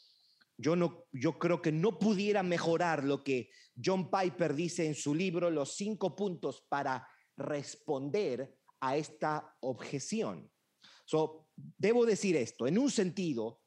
Yo, 0.58 0.76
no, 0.76 1.06
yo 1.12 1.38
creo 1.38 1.62
que 1.62 1.72
no 1.72 2.00
pudiera 2.00 2.44
mejorar 2.44 3.04
lo 3.04 3.24
que 3.24 3.50
John 3.84 4.10
Piper 4.10 4.54
dice 4.54 4.86
en 4.86 4.96
su 4.96 5.14
libro, 5.14 5.50
Los 5.50 5.76
cinco 5.76 6.16
puntos 6.16 6.66
para 6.70 7.08
responder 7.36 8.56
a 8.80 8.96
esta 8.96 9.58
objeción. 9.62 10.50
So, 11.06 11.50
debo 11.56 12.06
decir 12.06 12.36
esto, 12.38 12.68
en 12.68 12.78
un 12.78 12.92
sentido, 12.92 13.62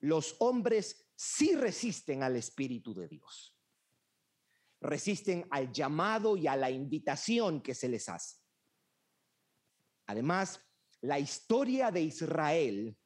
los 0.00 0.36
hombres 0.38 1.06
sí 1.14 1.54
resisten 1.54 2.22
al 2.22 2.36
Espíritu 2.36 2.94
de 2.94 3.08
Dios. 3.08 3.56
Resisten 4.80 5.46
al 5.50 5.72
llamado 5.72 6.36
y 6.36 6.46
a 6.46 6.56
la 6.56 6.70
invitación 6.70 7.60
que 7.60 7.74
se 7.74 7.88
les 7.88 8.08
hace. 8.08 8.36
Además, 10.06 10.60
la 11.02 11.18
historia 11.18 11.90
de 11.90 12.02
Israel 12.02 12.96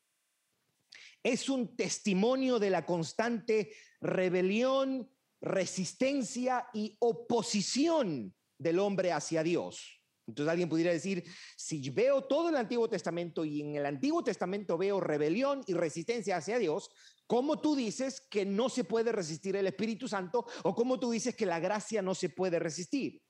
es 1.22 1.48
un 1.48 1.76
testimonio 1.76 2.58
de 2.58 2.70
la 2.70 2.86
constante 2.86 3.72
rebelión, 4.00 5.10
resistencia 5.40 6.68
y 6.72 6.96
oposición 7.00 8.34
del 8.58 8.78
hombre 8.78 9.12
hacia 9.12 9.42
Dios. 9.42 10.03
Entonces 10.26 10.50
alguien 10.50 10.68
pudiera 10.68 10.92
decir, 10.92 11.24
si 11.56 11.90
veo 11.90 12.24
todo 12.24 12.48
el 12.48 12.56
Antiguo 12.56 12.88
Testamento 12.88 13.44
y 13.44 13.60
en 13.60 13.76
el 13.76 13.86
Antiguo 13.86 14.24
Testamento 14.24 14.78
veo 14.78 15.00
rebelión 15.00 15.62
y 15.66 15.74
resistencia 15.74 16.36
hacia 16.36 16.58
Dios, 16.58 16.90
¿cómo 17.26 17.60
tú 17.60 17.76
dices 17.76 18.26
que 18.30 18.44
no 18.44 18.68
se 18.68 18.84
puede 18.84 19.12
resistir 19.12 19.56
el 19.56 19.66
Espíritu 19.66 20.08
Santo 20.08 20.46
o 20.62 20.74
cómo 20.74 20.98
tú 20.98 21.10
dices 21.10 21.36
que 21.36 21.46
la 21.46 21.60
gracia 21.60 22.00
no 22.00 22.14
se 22.14 22.30
puede 22.30 22.58
resistir? 22.58 23.20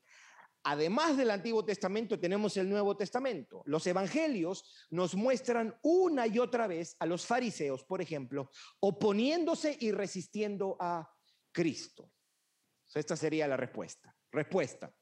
Además 0.66 1.18
del 1.18 1.30
Antiguo 1.30 1.62
Testamento 1.64 2.18
tenemos 2.18 2.56
el 2.56 2.70
Nuevo 2.70 2.96
Testamento. 2.96 3.62
Los 3.66 3.86
evangelios 3.86 4.86
nos 4.90 5.14
muestran 5.14 5.78
una 5.82 6.26
y 6.26 6.38
otra 6.38 6.66
vez 6.66 6.96
a 7.00 7.06
los 7.06 7.26
fariseos, 7.26 7.84
por 7.84 8.00
ejemplo, 8.00 8.50
oponiéndose 8.80 9.76
y 9.78 9.92
resistiendo 9.92 10.76
a 10.80 11.06
Cristo. 11.52 12.10
Esta 12.94 13.14
sería 13.14 13.46
la 13.46 13.58
respuesta. 13.58 14.16
Respuesta. 14.30 14.94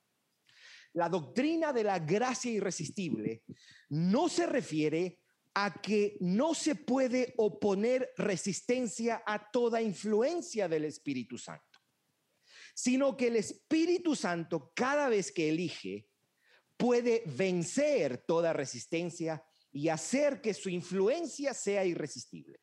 La 0.95 1.09
doctrina 1.09 1.73
de 1.73 1.85
la 1.85 1.99
gracia 1.99 2.51
irresistible 2.51 3.43
no 3.91 4.29
se 4.29 4.47
refiere 4.47 5.21
a 5.55 5.81
que 5.81 6.17
no 6.21 6.55
se 6.55 6.75
puede 6.75 7.35
oponer 7.37 8.11
resistencia 8.17 9.23
a 9.27 9.51
toda 9.51 9.83
influencia 9.83 10.69
del 10.69 10.85
Espíritu 10.85 11.37
Santo 11.39 11.73
sino 12.75 13.17
que 13.17 13.29
el 13.29 13.37
Espíritu 13.37 14.17
Santo 14.17 14.73
cada 14.75 15.09
vez 15.09 15.33
que 15.33 15.49
elige 15.49 16.09
puede 16.77 17.23
vencer 17.27 18.25
toda 18.27 18.53
resistencia 18.53 19.45
y 19.71 19.89
hacer 19.89 20.41
que 20.41 20.55
su 20.55 20.69
influencia 20.69 21.55
sea 21.55 21.85
irresistible. 21.85 22.61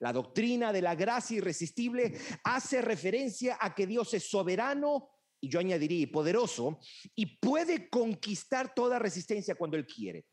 La 0.00 0.12
doctrina 0.12 0.72
de 0.72 0.82
la 0.82 0.94
gracia 0.94 1.38
irresistible 1.38 2.18
hace 2.44 2.80
referencia 2.82 3.58
a 3.60 3.74
que 3.74 3.86
Dios 3.86 4.14
es 4.14 4.28
soberano 4.28 5.10
y 5.40 5.48
yo 5.48 5.60
añadiría 5.60 6.06
poderoso 6.10 6.80
y 7.14 7.38
puede 7.38 7.88
conquistar 7.88 8.74
toda 8.74 8.98
resistencia 8.98 9.54
cuando 9.54 9.76
Él 9.76 9.86
quiere. 9.86 10.26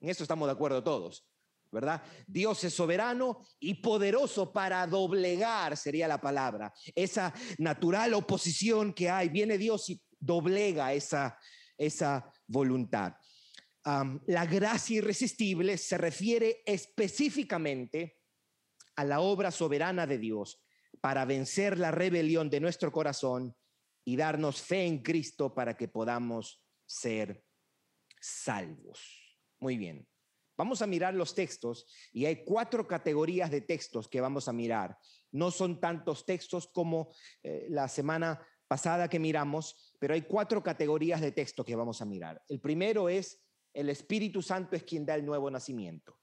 En 0.00 0.08
eso 0.08 0.24
estamos 0.24 0.48
de 0.48 0.52
acuerdo 0.52 0.82
todos. 0.82 1.26
¿verdad? 1.72 2.02
Dios 2.26 2.64
es 2.64 2.74
soberano 2.74 3.46
y 3.60 3.74
poderoso 3.74 4.52
para 4.52 4.86
doblegar, 4.86 5.76
sería 5.76 6.08
la 6.08 6.20
palabra, 6.20 6.72
esa 6.94 7.32
natural 7.58 8.14
oposición 8.14 8.92
que 8.92 9.08
hay. 9.08 9.28
Viene 9.28 9.56
Dios 9.56 9.88
y 9.88 10.02
doblega 10.18 10.92
esa, 10.92 11.38
esa 11.78 12.30
voluntad. 12.46 13.14
la 13.84 14.46
gracia 14.46 14.98
irresistible 14.98 15.78
se 15.78 15.96
refiere 15.96 16.62
específicamente 16.66 18.18
a 18.96 19.04
la 19.04 19.20
obra 19.20 19.50
soberana 19.50 20.06
de 20.06 20.18
Dios 20.18 20.62
para 21.00 21.24
vencer 21.24 21.78
la 21.78 21.90
rebelión 21.90 22.50
de 22.50 22.60
nuestro 22.60 22.92
corazón 22.92 23.56
y 24.04 24.16
darnos 24.16 24.62
fe 24.62 24.86
en 24.86 25.02
Cristo 25.02 25.54
para 25.54 25.76
que 25.76 25.88
podamos 25.88 26.62
ser 26.86 27.44
salvos. 28.20 29.38
Muy 29.58 29.76
bien. 29.76 30.06
Vamos 30.56 30.82
a 30.82 30.86
mirar 30.86 31.14
los 31.14 31.34
textos 31.34 31.86
y 32.12 32.26
hay 32.26 32.44
cuatro 32.44 32.86
categorías 32.86 33.50
de 33.50 33.62
textos 33.62 34.08
que 34.08 34.20
vamos 34.20 34.46
a 34.46 34.52
mirar. 34.52 34.98
No 35.32 35.50
son 35.50 35.80
tantos 35.80 36.26
textos 36.26 36.66
como 36.66 37.14
eh, 37.42 37.66
la 37.70 37.88
semana 37.88 38.46
pasada 38.68 39.08
que 39.08 39.18
miramos, 39.18 39.96
pero 39.98 40.14
hay 40.14 40.22
cuatro 40.22 40.62
categorías 40.62 41.20
de 41.20 41.32
texto 41.32 41.64
que 41.64 41.76
vamos 41.76 42.02
a 42.02 42.04
mirar. 42.04 42.42
El 42.48 42.60
primero 42.60 43.08
es 43.08 43.42
el 43.72 43.88
Espíritu 43.88 44.42
Santo 44.42 44.76
es 44.76 44.82
quien 44.82 45.06
da 45.06 45.14
el 45.14 45.24
nuevo 45.24 45.50
nacimiento. 45.50 46.18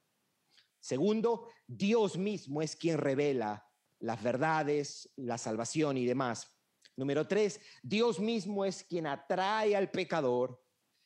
Segundo, 0.80 1.48
Dios 1.66 2.16
mismo 2.16 2.62
es 2.62 2.76
quien 2.76 2.98
revela 2.98 3.66
las 3.98 4.22
verdades, 4.22 5.12
la 5.16 5.38
salvación 5.38 5.96
y 5.96 6.06
demás. 6.06 6.57
Número 6.98 7.28
tres, 7.28 7.60
Dios 7.80 8.18
mismo 8.18 8.64
es 8.64 8.82
quien 8.82 9.06
atrae 9.06 9.76
al 9.76 9.88
pecador. 9.88 10.60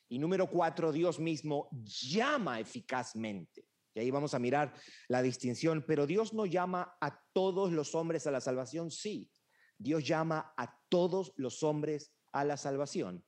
Y 0.08 0.18
número 0.18 0.48
cuatro, 0.48 0.90
Dios 0.90 1.20
mismo 1.20 1.68
llama 1.82 2.58
eficazmente. 2.58 3.68
Y 3.94 4.00
ahí 4.00 4.10
vamos 4.10 4.32
a 4.32 4.38
mirar 4.38 4.72
la 5.08 5.20
distinción, 5.20 5.84
pero 5.86 6.06
Dios 6.06 6.32
no 6.32 6.46
llama 6.46 6.96
a 6.98 7.22
todos 7.34 7.72
los 7.72 7.94
hombres 7.94 8.26
a 8.26 8.30
la 8.30 8.40
salvación, 8.40 8.90
sí. 8.90 9.30
Dios 9.76 10.02
llama 10.02 10.54
a 10.56 10.80
todos 10.88 11.34
los 11.36 11.62
hombres 11.62 12.14
a 12.32 12.42
la 12.44 12.56
salvación. 12.56 13.22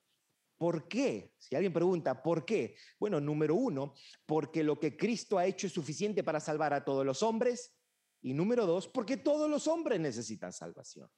¿Por 0.56 0.88
qué? 0.88 1.34
Si 1.36 1.54
alguien 1.54 1.74
pregunta, 1.74 2.22
¿por 2.22 2.46
qué? 2.46 2.76
Bueno, 2.98 3.20
número 3.20 3.56
uno, 3.56 3.92
porque 4.24 4.64
lo 4.64 4.80
que 4.80 4.96
Cristo 4.96 5.36
ha 5.36 5.44
hecho 5.44 5.66
es 5.66 5.72
suficiente 5.74 6.24
para 6.24 6.40
salvar 6.40 6.72
a 6.72 6.82
todos 6.82 7.04
los 7.04 7.22
hombres. 7.22 7.76
Y 8.22 8.32
número 8.32 8.64
dos, 8.64 8.88
porque 8.88 9.18
todos 9.18 9.50
los 9.50 9.68
hombres 9.68 10.00
necesitan 10.00 10.50
salvación. 10.50 11.10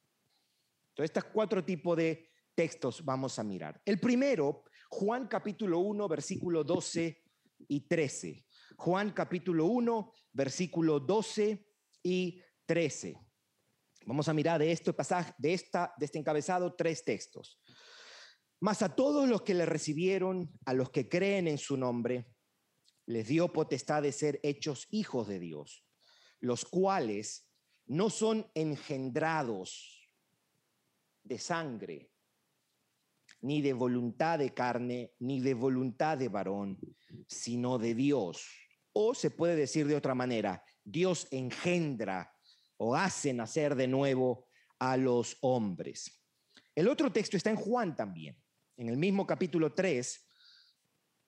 Entonces, 0.97 1.15
estos 1.15 1.31
cuatro 1.31 1.63
tipos 1.63 1.95
de 1.95 2.27
textos 2.55 3.05
vamos 3.05 3.37
a 3.37 3.43
mirar. 3.43 3.79
El 3.85 3.99
primero, 3.99 4.63
Juan 4.89 5.27
capítulo 5.27 5.77
1, 5.77 6.07
versículo 6.07 6.63
12 6.63 7.23
y 7.67 7.87
13. 7.87 8.43
Juan 8.77 9.11
capítulo 9.11 9.67
1, 9.67 10.11
versículo 10.33 10.99
12 10.99 11.67
y 12.01 12.41
13. 12.65 13.15
Vamos 14.07 14.27
a 14.27 14.33
mirar 14.33 14.59
de 14.59 14.71
este 14.71 14.91
pasaje, 14.91 15.35
de, 15.37 15.53
esta, 15.53 15.93
de 15.99 16.05
este 16.05 16.17
encabezado, 16.17 16.73
tres 16.73 17.03
textos. 17.03 17.61
Mas 18.59 18.81
a 18.81 18.95
todos 18.95 19.29
los 19.29 19.43
que 19.43 19.53
le 19.53 19.67
recibieron, 19.67 20.51
a 20.65 20.73
los 20.73 20.89
que 20.89 21.07
creen 21.07 21.47
en 21.47 21.59
su 21.59 21.77
nombre, 21.77 22.25
les 23.05 23.27
dio 23.27 23.53
potestad 23.53 24.01
de 24.01 24.11
ser 24.11 24.39
hechos 24.41 24.87
hijos 24.89 25.27
de 25.27 25.37
Dios, 25.37 25.85
los 26.39 26.65
cuales 26.65 27.51
no 27.85 28.09
son 28.09 28.49
engendrados 28.55 29.96
de 31.27 31.37
sangre, 31.39 32.11
ni 33.41 33.61
de 33.61 33.73
voluntad 33.73 34.39
de 34.39 34.53
carne, 34.53 35.13
ni 35.19 35.39
de 35.41 35.53
voluntad 35.53 36.17
de 36.17 36.29
varón, 36.29 36.79
sino 37.27 37.77
de 37.77 37.93
Dios. 37.93 38.47
O 38.93 39.13
se 39.13 39.31
puede 39.31 39.55
decir 39.55 39.87
de 39.87 39.95
otra 39.95 40.15
manera, 40.15 40.63
Dios 40.83 41.27
engendra 41.31 42.33
o 42.77 42.95
hace 42.95 43.33
nacer 43.33 43.75
de 43.75 43.87
nuevo 43.87 44.47
a 44.79 44.97
los 44.97 45.37
hombres. 45.41 46.23
El 46.73 46.87
otro 46.87 47.11
texto 47.11 47.37
está 47.37 47.49
en 47.49 47.55
Juan 47.57 47.95
también 47.95 48.37
en 48.77 48.89
el 48.89 48.97
mismo 48.97 49.25
capítulo 49.25 49.73
3, 49.73 50.29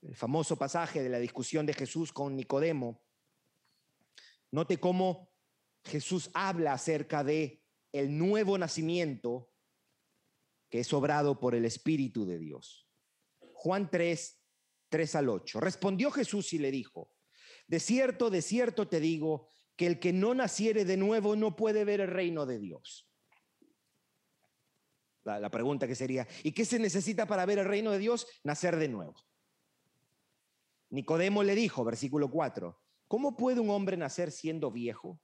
el 0.03 0.15
famoso 0.15 0.55
pasaje 0.55 1.01
de 1.01 1.09
la 1.09 1.17
discusión 1.17 1.65
de 1.65 1.73
Jesús 1.73 2.13
con 2.13 2.35
Nicodemo, 2.35 3.03
note 4.51 4.79
cómo 4.79 5.31
Jesús 5.83 6.29
habla 6.35 6.73
acerca 6.73 7.23
de 7.23 7.63
el 7.91 8.15
nuevo 8.15 8.57
nacimiento 8.57 9.48
que 10.69 10.79
es 10.79 10.93
obrado 10.93 11.39
por 11.39 11.55
el 11.55 11.65
Espíritu 11.65 12.25
de 12.25 12.39
Dios. 12.39 12.87
Juan 13.53 13.89
3, 13.89 14.41
3 14.89 15.15
al 15.15 15.29
8. 15.29 15.59
Respondió 15.59 16.11
Jesús 16.11 16.53
y 16.53 16.59
le 16.59 16.71
dijo, 16.71 17.11
de 17.67 17.79
cierto, 17.79 18.29
de 18.29 18.41
cierto 18.41 18.87
te 18.87 18.99
digo, 18.99 19.49
que 19.75 19.87
el 19.87 19.99
que 19.99 20.11
no 20.11 20.33
naciere 20.33 20.85
de 20.85 20.97
nuevo 20.97 21.35
no 21.35 21.55
puede 21.55 21.85
ver 21.85 22.01
el 22.01 22.09
reino 22.09 22.45
de 22.45 22.59
Dios 22.59 23.09
la, 25.37 25.51
pregunta 25.51 25.87
que 25.87 25.95
sería, 25.95 26.27
¿y 26.43 26.53
qué 26.53 26.65
se 26.65 26.79
necesita 26.79 27.27
para 27.27 27.45
ver 27.45 27.59
el 27.59 27.65
reino 27.65 27.91
de 27.91 27.99
Dios? 27.99 28.25
Nacer 28.43 28.77
de 28.77 28.87
nuevo. 28.87 29.15
Nicodemo 30.89 31.43
le 31.43 31.53
dijo, 31.53 31.83
versículo 31.83 32.31
4, 32.31 32.79
¿cómo 33.07 33.37
puede 33.37 33.59
un 33.59 33.69
hombre 33.69 33.97
nacer 33.97 34.31
siendo 34.31 34.71
viejo? 34.71 35.19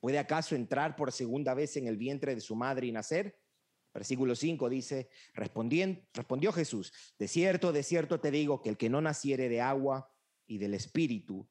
¿Puede 0.00 0.18
acaso 0.18 0.54
entrar 0.54 0.96
por 0.96 1.12
segunda 1.12 1.52
vez 1.52 1.76
en 1.76 1.86
el 1.86 1.98
vientre 1.98 2.34
de 2.34 2.40
su 2.40 2.56
madre 2.56 2.86
y 2.86 2.92
nacer? 2.92 3.38
Versículo 3.92 4.36
5 4.36 4.68
dice, 4.68 5.10
respondió 5.34 6.52
Jesús, 6.52 6.92
de 7.18 7.26
cierto, 7.26 7.72
de 7.72 7.82
cierto 7.82 8.20
te 8.20 8.30
digo 8.30 8.62
que 8.62 8.68
el 8.68 8.76
que 8.76 8.88
no 8.88 9.00
naciere 9.00 9.48
de 9.48 9.60
agua 9.60 10.12
y 10.46 10.58
del 10.58 10.74
espíritu 10.74 11.48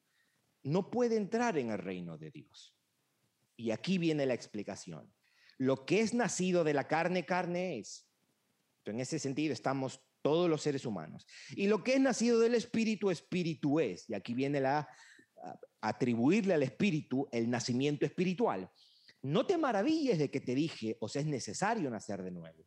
no 0.63 0.89
puede 0.89 1.17
entrar 1.17 1.58
en 1.58 1.72
el 1.72 1.77
reino 1.77 2.17
de 2.17 2.31
Dios. 2.31 2.75
Y 3.58 3.72
aquí 3.72 3.98
viene 3.98 4.25
la 4.25 4.34
explicación. 4.34 5.13
Lo 5.58 5.86
que 5.86 6.00
es 6.00 6.13
nacido 6.13 6.63
de 6.63 6.74
la 6.74 6.88
carne, 6.88 7.25
carne 7.25 7.79
es. 7.79 8.08
En 8.86 9.00
ese 9.00 9.19
sentido 9.19 9.53
estamos 9.53 10.01
todos 10.22 10.50
los 10.50 10.62
seres 10.62 10.86
humanos. 10.86 11.27
Y 11.51 11.67
lo 11.67 11.84
que 11.84 11.96
es 11.96 12.01
nacido 12.01 12.39
del 12.39 12.55
espíritu, 12.55 13.12
espíritu 13.12 13.79
es. 13.79 14.10
Y 14.10 14.13
aquí 14.13 14.34
viene 14.34 14.62
la 14.62 14.88
atribuirle 15.81 16.53
al 16.53 16.63
espíritu 16.63 17.27
el 17.31 17.50
nacimiento 17.50 18.05
espiritual. 18.05 18.69
No 19.21 19.45
te 19.45 19.57
maravilles 19.57 20.17
de 20.17 20.31
que 20.31 20.39
te 20.39 20.55
dije, 20.55 20.97
os 20.99 21.15
es 21.15 21.25
necesario 21.25 21.89
nacer 21.89 22.23
de 22.23 22.32
nuevo. 22.32 22.65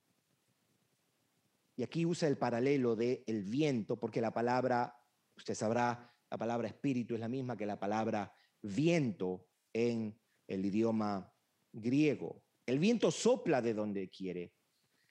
Y 1.76 1.82
aquí 1.82 2.04
usa 2.04 2.28
el 2.28 2.36
paralelo 2.36 2.94
de 2.94 3.24
el 3.26 3.44
viento, 3.44 3.98
porque 3.98 4.20
la 4.20 4.32
palabra, 4.32 4.94
usted 5.36 5.54
sabrá, 5.54 6.12
la 6.30 6.38
palabra 6.38 6.68
espíritu 6.68 7.14
es 7.14 7.20
la 7.20 7.28
misma 7.28 7.56
que 7.56 7.66
la 7.66 7.80
palabra 7.80 8.32
viento 8.60 9.46
en 9.72 10.18
el 10.46 10.64
idioma 10.64 11.32
griego. 11.72 12.42
El 12.66 12.78
viento 12.78 13.10
sopla 13.10 13.62
de 13.62 13.74
donde 13.74 14.08
quiere 14.10 14.52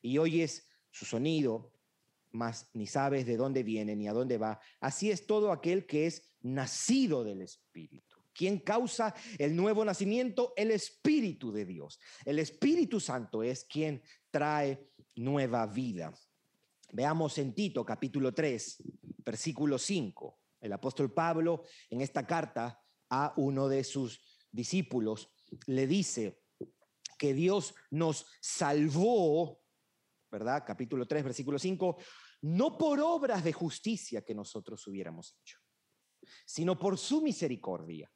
y 0.01 0.17
oyes 0.17 0.69
su 0.91 1.06
sonido, 1.06 1.73
mas 2.32 2.69
ni 2.73 2.88
sabes 2.88 3.25
de 3.25 3.38
dónde 3.38 3.63
viene 3.63 3.95
ni 3.95 4.08
a 4.08 4.13
dónde 4.13 4.38
va. 4.38 4.60
Así 4.80 5.12
es 5.12 5.25
todo 5.25 5.51
aquel 5.51 5.86
que 5.86 6.06
es 6.06 6.34
nacido 6.41 7.23
del 7.23 7.41
Espíritu. 7.41 8.11
¿Quién 8.34 8.60
causa 8.60 9.13
el 9.38 9.56
nuevo 9.56 9.84
nacimiento? 9.84 10.54
El 10.56 10.72
Espíritu 10.72 11.52
de 11.52 11.65
Dios. 11.65 12.00
El 12.26 12.39
Espíritu 12.39 13.00
Santo 13.00 13.44
es 13.44 13.65
quien 13.65 14.02
trae 14.30 14.91
nueva 15.15 15.65
vida. 15.67 16.13
Veamos 16.94 17.38
en 17.38 17.54
Tito 17.54 17.86
capítulo 17.86 18.34
3, 18.34 18.84
versículo 19.26 19.78
5. 19.78 20.39
El 20.62 20.74
apóstol 20.74 21.13
Pablo 21.13 21.63
en 21.89 22.02
esta 22.02 22.26
carta 22.26 22.82
a 23.10 23.34
uno 23.38 23.67
de 23.67 23.84
sus 23.84 24.22
discípulos 24.52 25.34
le 25.65 25.88
dice, 25.88 26.41
que 27.22 27.36
Dios 27.36 27.76
nos 27.91 28.26
salvó, 28.41 29.62
¿verdad? 30.32 30.63
Capítulo 30.65 31.08
3, 31.08 31.24
versículo 31.26 31.60
5, 31.60 31.98
no 32.41 32.76
por 32.80 33.00
obras 33.00 33.44
de 33.44 33.54
justicia 33.54 34.24
que 34.24 34.34
nosotros 34.34 34.88
hubiéramos 34.88 35.38
hecho, 35.39 35.60
sino 36.48 36.80
por 36.80 36.98
su 36.98 37.22
misericordia. 37.22 38.12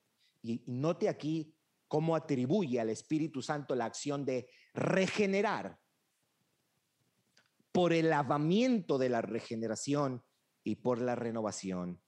Y 0.45 0.63
note 0.67 1.09
aquí 1.09 1.51
cómo 1.87 2.15
atribuye 2.15 2.79
al 2.79 2.91
Espíritu 2.91 3.41
Santo 3.41 3.75
la 3.75 3.85
acción 3.85 4.25
de 4.25 4.47
regenerar 4.73 5.79
por 7.71 7.93
el 7.93 8.09
lavamiento 8.09 8.97
de 8.97 9.09
la 9.09 9.21
regeneración 9.21 10.23
y 10.63 10.75
por 10.75 11.01
la 11.01 11.15
renovación 11.15 11.99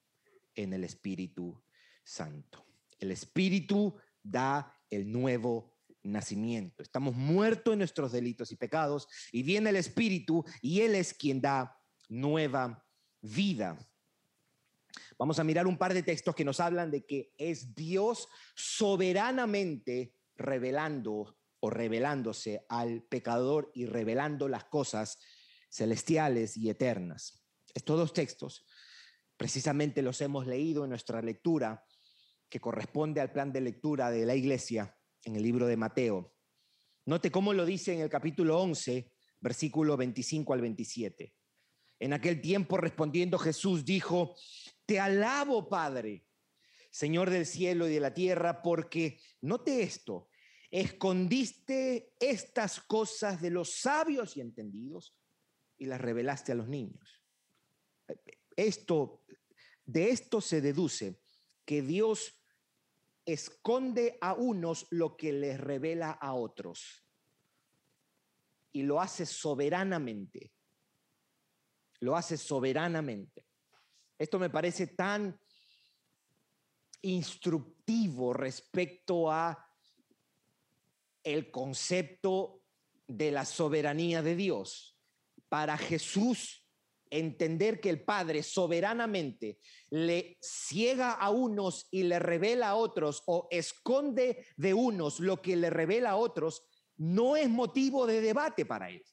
en 0.56 0.74
el 0.74 0.84
Espíritu 0.84 1.64
Santo. 2.04 2.66
El 3.00 3.12
Espíritu 3.12 3.96
da 4.22 4.72
el 4.90 5.12
nuevo 5.12 5.76
nacimiento. 6.04 6.84
Estamos 6.84 7.16
muertos 7.16 7.74
en 7.74 7.80
nuestros 7.80 8.12
delitos 8.12 8.52
y 8.52 8.56
pecados 8.56 9.08
y 9.32 9.42
viene 9.44 9.72
el 9.72 9.76
Espíritu 9.76 10.46
y 10.62 10.82
Él 10.82 10.94
es 10.96 11.14
quien 11.14 11.42
da 11.42 11.76
nueva 12.08 12.86
vida. 13.22 13.78
Vamos 15.20 15.40
a 15.40 15.44
mirar 15.44 15.66
un 15.66 15.78
par 15.78 15.94
de 15.94 16.04
textos 16.04 16.36
que 16.36 16.46
nos 16.46 16.60
hablan 16.60 16.92
de 16.92 17.06
que 17.06 17.34
es 17.38 17.74
Dios 17.74 18.28
soberanamente 18.56 20.14
revelando 20.36 21.38
o 21.60 21.70
revelándose 21.70 22.66
al 22.70 23.04
pecador 23.04 23.72
y 23.74 23.88
revelando 23.88 24.48
las 24.48 24.66
cosas 24.66 25.20
celestiales 25.70 26.56
y 26.56 26.70
eternas. 26.70 27.44
Estos 27.74 27.98
dos 27.98 28.14
textos 28.14 28.66
precisamente 29.36 30.02
los 30.02 30.22
hemos 30.22 30.48
leído 30.48 30.84
en 30.84 30.92
nuestra 30.92 31.22
lectura 31.22 31.84
que 32.50 32.60
corresponde 32.60 33.22
al 33.22 33.32
plan 33.32 33.52
de 33.52 33.62
lectura 33.62 34.10
de 34.12 34.26
la 34.26 34.36
iglesia 34.36 34.96
en 35.24 35.36
el 35.36 35.44
libro 35.44 35.68
de 35.68 35.78
Mateo. 35.78 36.34
Note 37.06 37.32
cómo 37.32 37.54
lo 37.54 37.66
dice 37.66 37.94
en 37.94 38.02
el 38.02 38.10
capítulo 38.10 38.60
11, 38.60 39.12
versículo 39.40 39.98
25 39.98 40.54
al 40.54 40.62
27. 40.62 41.34
En 42.00 42.14
aquel 42.14 42.42
tiempo 42.42 42.78
respondiendo 42.78 43.38
Jesús 43.38 43.84
dijo, 43.84 44.36
te 44.88 45.00
alabo 45.02 45.68
Padre, 45.68 46.26
Señor 46.90 47.30
del 47.30 47.46
cielo 47.46 47.88
y 47.88 47.94
de 47.94 48.00
la 48.00 48.14
tierra, 48.14 48.62
porque, 48.62 49.20
note 49.42 49.84
esto, 49.84 50.30
escondiste 50.72 52.14
estas 52.20 52.80
cosas 52.80 53.42
de 53.42 53.52
los 53.52 53.74
sabios 53.82 54.38
y 54.38 54.42
entendidos 54.42 55.14
y 55.78 55.86
las 55.86 56.00
revelaste 56.00 56.54
a 56.54 56.56
los 56.56 56.70
niños. 56.70 57.22
Esto, 58.56 59.26
de 59.86 60.10
esto 60.10 60.40
se 60.40 60.62
deduce 60.62 61.20
que 61.66 61.82
Dios 61.82 62.42
esconde 63.26 64.18
a 64.22 64.34
unos 64.34 64.88
lo 64.90 65.18
que 65.18 65.34
les 65.34 65.60
revela 65.60 66.12
a 66.12 66.34
otros. 66.34 67.06
Y 68.72 68.84
lo 68.84 69.02
hace 69.02 69.26
soberanamente. 69.26 70.54
Lo 72.00 72.16
hace 72.16 72.38
soberanamente. 72.38 73.47
Esto 74.18 74.40
me 74.40 74.50
parece 74.50 74.88
tan 74.88 75.40
instructivo 77.02 78.34
respecto 78.34 79.32
a 79.32 79.66
el 81.24 81.52
concepto 81.52 82.64
de 83.08 83.32
la 83.32 83.46
soberanía 83.46 84.22
de 84.22 84.36
Dios. 84.36 84.98
Para 85.50 85.78
Jesús, 85.78 86.68
entender 87.10 87.80
que 87.80 87.90
el 87.90 88.04
Padre 88.04 88.44
soberanamente 88.44 89.60
le 89.90 90.38
ciega 90.42 91.14
a 91.14 91.30
unos 91.30 91.88
y 91.92 92.04
le 92.04 92.20
revela 92.20 92.70
a 92.70 92.76
otros 92.76 93.24
o 93.28 93.48
esconde 93.52 94.46
de 94.58 94.74
unos 94.74 95.20
lo 95.20 95.42
que 95.42 95.56
le 95.56 95.70
revela 95.70 96.12
a 96.12 96.16
otros, 96.18 96.64
no 96.98 97.38
es 97.38 97.50
motivo 97.50 98.08
de 98.08 98.22
debate 98.22 98.66
para 98.66 98.90
él. 98.90 99.04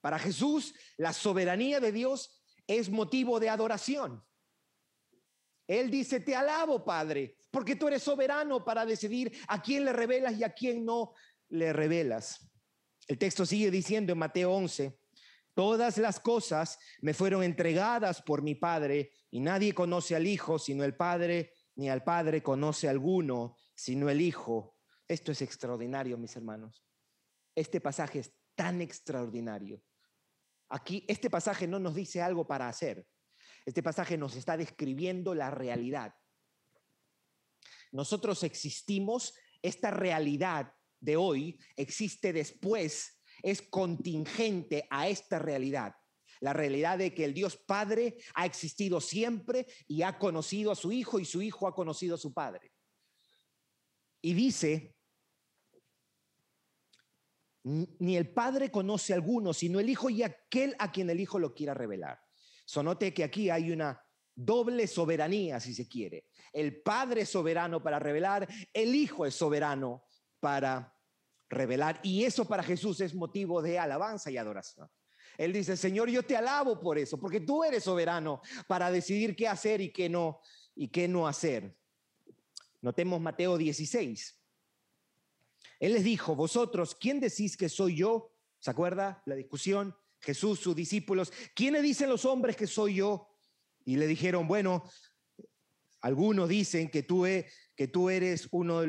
Para 0.00 0.18
Jesús, 0.18 0.74
la 0.98 1.12
soberanía 1.12 1.80
de 1.80 1.90
Dios 1.90 2.33
es 2.66 2.90
motivo 2.90 3.40
de 3.40 3.48
adoración. 3.48 4.24
Él 5.66 5.90
dice, 5.90 6.20
te 6.20 6.36
alabo, 6.36 6.84
Padre, 6.84 7.36
porque 7.50 7.76
tú 7.76 7.88
eres 7.88 8.02
soberano 8.02 8.64
para 8.64 8.84
decidir 8.84 9.32
a 9.48 9.62
quién 9.62 9.84
le 9.84 9.92
revelas 9.92 10.36
y 10.38 10.44
a 10.44 10.52
quién 10.52 10.84
no 10.84 11.14
le 11.48 11.72
revelas. 11.72 12.50
El 13.06 13.18
texto 13.18 13.46
sigue 13.46 13.70
diciendo 13.70 14.12
en 14.12 14.18
Mateo 14.18 14.52
11, 14.52 14.98
todas 15.54 15.98
las 15.98 16.20
cosas 16.20 16.78
me 17.00 17.14
fueron 17.14 17.42
entregadas 17.42 18.22
por 18.22 18.42
mi 18.42 18.54
Padre 18.54 19.12
y 19.30 19.40
nadie 19.40 19.74
conoce 19.74 20.16
al 20.16 20.26
Hijo 20.26 20.58
sino 20.58 20.84
el 20.84 20.96
Padre, 20.96 21.52
ni 21.76 21.88
al 21.88 22.02
Padre 22.02 22.42
conoce 22.42 22.88
alguno 22.88 23.56
sino 23.74 24.10
el 24.10 24.20
Hijo. 24.20 24.76
Esto 25.08 25.32
es 25.32 25.42
extraordinario, 25.42 26.16
mis 26.18 26.36
hermanos. 26.36 26.84
Este 27.54 27.80
pasaje 27.80 28.20
es 28.20 28.32
tan 28.54 28.80
extraordinario. 28.80 29.82
Aquí, 30.68 31.04
este 31.08 31.30
pasaje 31.30 31.66
no 31.66 31.78
nos 31.78 31.94
dice 31.94 32.20
algo 32.22 32.46
para 32.46 32.68
hacer. 32.68 33.06
Este 33.64 33.82
pasaje 33.82 34.16
nos 34.16 34.36
está 34.36 34.56
describiendo 34.56 35.34
la 35.34 35.50
realidad. 35.50 36.14
Nosotros 37.92 38.42
existimos, 38.42 39.34
esta 39.62 39.90
realidad 39.90 40.72
de 41.00 41.16
hoy 41.16 41.58
existe 41.76 42.32
después, 42.32 43.20
es 43.42 43.62
contingente 43.62 44.86
a 44.90 45.08
esta 45.08 45.38
realidad. 45.38 45.94
La 46.40 46.52
realidad 46.52 46.98
de 46.98 47.14
que 47.14 47.24
el 47.24 47.32
Dios 47.32 47.56
Padre 47.56 48.16
ha 48.34 48.44
existido 48.46 49.00
siempre 49.00 49.66
y 49.86 50.02
ha 50.02 50.18
conocido 50.18 50.72
a 50.72 50.76
su 50.76 50.92
Hijo 50.92 51.18
y 51.18 51.24
su 51.24 51.40
Hijo 51.40 51.68
ha 51.68 51.74
conocido 51.74 52.16
a 52.16 52.18
su 52.18 52.34
Padre. 52.34 52.72
Y 54.20 54.34
dice, 54.34 54.93
ni 57.64 58.16
el 58.16 58.28
Padre 58.30 58.70
conoce 58.70 59.12
a 59.12 59.16
alguno, 59.16 59.52
sino 59.52 59.80
el 59.80 59.88
Hijo 59.88 60.10
y 60.10 60.22
aquel 60.22 60.76
a 60.78 60.92
quien 60.92 61.08
el 61.10 61.20
Hijo 61.20 61.38
lo 61.38 61.54
quiera 61.54 61.74
revelar. 61.74 62.20
Sonote 62.66 63.12
que 63.14 63.24
aquí 63.24 63.50
hay 63.50 63.72
una 63.72 64.02
doble 64.34 64.86
soberanía, 64.86 65.60
si 65.60 65.74
se 65.74 65.88
quiere. 65.88 66.26
El 66.52 66.82
Padre 66.82 67.22
es 67.22 67.30
soberano 67.30 67.82
para 67.82 67.98
revelar, 67.98 68.46
el 68.72 68.94
Hijo 68.94 69.24
es 69.26 69.34
soberano 69.34 70.04
para 70.40 70.94
revelar. 71.48 72.00
Y 72.02 72.24
eso 72.24 72.44
para 72.46 72.62
Jesús 72.62 73.00
es 73.00 73.14
motivo 73.14 73.62
de 73.62 73.78
alabanza 73.78 74.30
y 74.30 74.36
adoración. 74.36 74.88
Él 75.38 75.52
dice, 75.52 75.76
Señor, 75.76 76.10
yo 76.10 76.22
te 76.22 76.36
alabo 76.36 76.78
por 76.78 76.98
eso, 76.98 77.18
porque 77.18 77.40
tú 77.40 77.64
eres 77.64 77.84
soberano 77.84 78.40
para 78.68 78.90
decidir 78.90 79.34
qué 79.34 79.48
hacer 79.48 79.80
y 79.80 79.92
qué 79.92 80.08
no, 80.08 80.40
y 80.76 80.88
qué 80.88 81.08
no 81.08 81.26
hacer. 81.26 81.76
Notemos 82.82 83.20
Mateo 83.20 83.56
16. 83.56 84.43
Él 85.80 85.94
les 85.94 86.04
dijo, 86.04 86.34
vosotros, 86.34 86.94
¿quién 86.94 87.20
decís 87.20 87.56
que 87.56 87.68
soy 87.68 87.96
yo? 87.96 88.32
¿Se 88.58 88.70
acuerda 88.70 89.22
la 89.26 89.34
discusión? 89.34 89.94
Jesús, 90.20 90.60
sus 90.60 90.74
discípulos, 90.74 91.32
¿quiénes 91.54 91.82
dicen 91.82 92.08
los 92.08 92.24
hombres 92.24 92.56
que 92.56 92.66
soy 92.66 92.94
yo? 92.94 93.28
Y 93.84 93.96
le 93.96 94.06
dijeron, 94.06 94.48
bueno, 94.48 94.84
algunos 96.00 96.48
dicen 96.48 96.90
que 96.90 97.02
tú, 97.02 97.26
e, 97.26 97.46
que 97.76 97.88
tú 97.88 98.08
eres 98.08 98.48
uno 98.50 98.82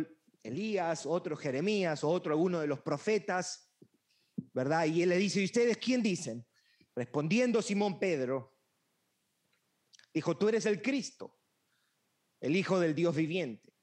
Elías, 0.45 1.05
otro 1.05 1.35
Jeremías, 1.35 2.03
otro 2.03 2.37
uno 2.37 2.59
de 2.59 2.67
los 2.67 2.79
profetas, 2.79 3.73
¿verdad? 4.53 4.85
Y 4.85 5.01
él 5.01 5.09
le 5.09 5.17
dice, 5.17 5.41
¿y 5.41 5.45
ustedes 5.45 5.77
quién 5.77 6.03
dicen? 6.03 6.45
Respondiendo 6.95 7.61
Simón 7.61 7.99
Pedro, 7.99 8.55
dijo, 10.13 10.37
tú 10.37 10.47
eres 10.47 10.65
el 10.67 10.81
Cristo, 10.81 11.39
el 12.39 12.55
Hijo 12.55 12.79
del 12.79 12.93
Dios 12.93 13.15
viviente. 13.15 13.74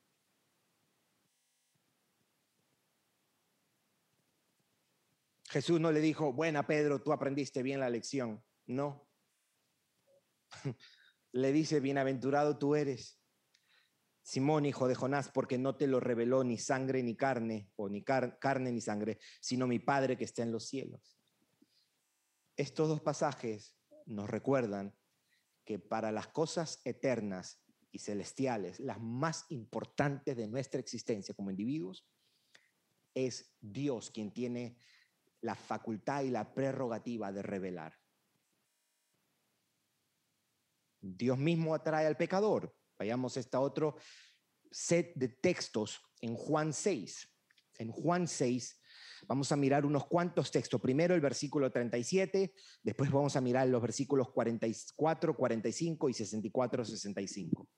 Jesús 5.53 5.79
no 5.81 5.93
le 5.93 6.01
dijo, 6.01 6.33
buena 6.33 6.67
Pedro, 6.67 7.03
tú 7.03 7.13
aprendiste 7.13 7.63
bien 7.63 7.79
la 7.79 7.91
lección. 7.91 8.43
No. 8.65 9.07
le 11.33 11.53
dice, 11.53 11.79
bienaventurado 11.79 12.57
tú 12.57 12.75
eres, 12.75 13.21
Simón, 14.23 14.65
hijo 14.65 14.89
de 14.89 14.95
Jonás, 14.95 15.29
porque 15.29 15.59
no 15.59 15.77
te 15.77 15.87
lo 15.87 16.01
reveló 16.01 16.43
ni 16.43 16.57
sangre 16.57 17.03
ni 17.03 17.17
carne, 17.17 17.71
o 17.77 17.91
ni 17.91 18.03
carne 18.03 18.73
ni 18.73 18.81
sangre, 18.81 19.19
sino 19.43 19.67
mi 19.67 19.79
Padre 19.79 20.17
que 20.17 20.25
está 20.25 20.43
en 20.43 20.53
los 20.53 20.69
cielos. 20.69 21.19
Estos 22.57 22.89
dos 22.89 23.03
pasajes 23.03 23.77
nos 24.07 24.31
recuerdan 24.31 24.97
que 25.67 25.79
para 25.79 26.13
las 26.13 26.29
cosas 26.29 26.81
eternas 26.87 27.63
y 27.91 27.99
celestiales, 27.99 28.81
las 28.81 29.03
más 29.03 29.45
importantes 29.51 30.35
de 30.35 30.49
nuestra 30.49 30.81
existencia 30.81 31.35
como 31.35 31.51
individuos, 31.51 32.09
es 33.13 33.55
Dios 33.61 34.11
quien 34.11 34.33
tiene 34.33 34.79
la 35.43 35.55
facultad 35.55 36.23
y 36.23 36.31
la 36.31 36.55
prerrogativa 36.55 37.31
de 37.33 37.43
revelar. 37.43 37.95
Dios 41.01 41.37
mismo 41.37 41.75
atrae 41.75 42.07
al 42.07 42.17
pecador. 42.17 42.75
Vayamos 42.99 43.37
a 43.37 43.41
este 43.41 43.57
otro 43.57 43.97
set 44.71 45.13
de 45.17 45.29
textos 45.29 46.01
en 46.21 46.35
Juan 46.37 46.73
6. 46.73 47.29
En 47.79 47.91
Juan 47.91 48.29
6 48.29 48.81
vamos 49.27 49.51
a 49.51 49.57
mirar 49.57 49.85
unos 49.85 50.07
cuantos 50.07 50.51
textos. 50.51 50.81
Primero 50.81 51.15
el 51.15 51.21
versículo 51.21 51.71
37, 51.71 52.55
después 52.83 53.11
vamos 53.11 53.35
a 53.35 53.41
mirar 53.41 53.67
los 53.69 53.83
versículos 53.83 54.31
44, 54.31 55.37
45 55.37 56.09
y 56.09 56.15
64, 56.15 56.85
65. 56.85 57.69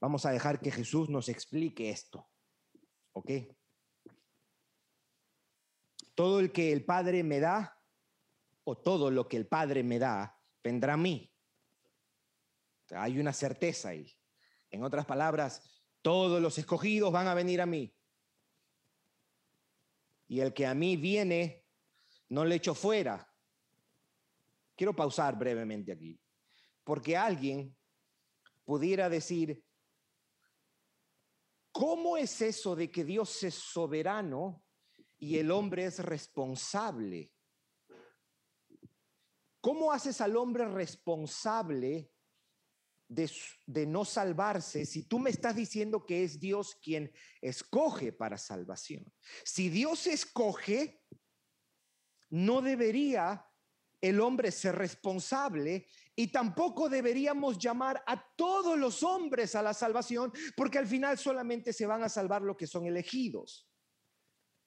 Vamos 0.00 0.26
a 0.26 0.30
dejar 0.30 0.60
que 0.60 0.70
Jesús 0.70 1.08
nos 1.08 1.28
explique 1.28 1.90
esto. 1.90 2.28
¿Ok? 3.12 3.30
Todo 6.20 6.38
el 6.38 6.52
que 6.52 6.70
el 6.70 6.84
Padre 6.84 7.22
me 7.22 7.40
da, 7.40 7.82
o 8.64 8.76
todo 8.76 9.10
lo 9.10 9.26
que 9.26 9.38
el 9.38 9.46
Padre 9.46 9.82
me 9.82 9.98
da, 9.98 10.38
vendrá 10.62 10.92
a 10.92 10.98
mí. 10.98 11.34
Hay 12.90 13.18
una 13.18 13.32
certeza 13.32 13.88
ahí. 13.88 14.06
En 14.70 14.84
otras 14.84 15.06
palabras, 15.06 15.82
todos 16.02 16.42
los 16.42 16.58
escogidos 16.58 17.10
van 17.10 17.26
a 17.26 17.32
venir 17.32 17.62
a 17.62 17.64
mí. 17.64 17.96
Y 20.28 20.40
el 20.40 20.52
que 20.52 20.66
a 20.66 20.74
mí 20.74 20.98
viene, 20.98 21.64
no 22.28 22.44
le 22.44 22.56
echo 22.56 22.74
fuera. 22.74 23.26
Quiero 24.76 24.94
pausar 24.94 25.38
brevemente 25.38 25.90
aquí, 25.90 26.20
porque 26.84 27.16
alguien 27.16 27.74
pudiera 28.66 29.08
decir, 29.08 29.64
¿cómo 31.72 32.18
es 32.18 32.42
eso 32.42 32.76
de 32.76 32.90
que 32.90 33.04
Dios 33.04 33.42
es 33.42 33.54
soberano 33.54 34.62
y 35.20 35.36
el 35.38 35.50
hombre 35.50 35.84
es 35.84 35.98
responsable. 36.00 37.30
¿Cómo 39.60 39.92
haces 39.92 40.20
al 40.22 40.36
hombre 40.36 40.66
responsable 40.66 42.10
de, 43.06 43.30
de, 43.66 43.86
no 43.86 44.06
salvarse 44.06 44.86
si 44.86 45.02
tú 45.02 45.18
me 45.18 45.28
estás 45.28 45.54
diciendo 45.54 46.06
que 46.06 46.24
es 46.24 46.40
Dios 46.40 46.76
quien 46.82 47.12
escoge 47.42 48.12
para 48.12 48.38
salvación? 48.38 49.12
Si 49.44 49.68
Dios 49.68 50.06
escoge, 50.06 51.02
no 52.30 52.62
debería 52.62 53.46
el 54.00 54.20
hombre 54.20 54.50
ser 54.50 54.76
responsable 54.76 55.86
y 56.16 56.28
tampoco 56.28 56.88
deberíamos 56.88 57.58
llamar 57.58 58.02
a 58.06 58.24
todos 58.36 58.78
los 58.78 59.02
hombres 59.02 59.54
a 59.54 59.60
la 59.60 59.74
salvación 59.74 60.32
porque 60.56 60.78
al 60.78 60.86
final 60.86 61.18
solamente 61.18 61.74
se 61.74 61.84
van 61.84 62.02
a 62.02 62.08
salvar 62.08 62.40
los 62.40 62.56
que 62.56 62.66
son 62.66 62.86
elegidos. 62.86 63.69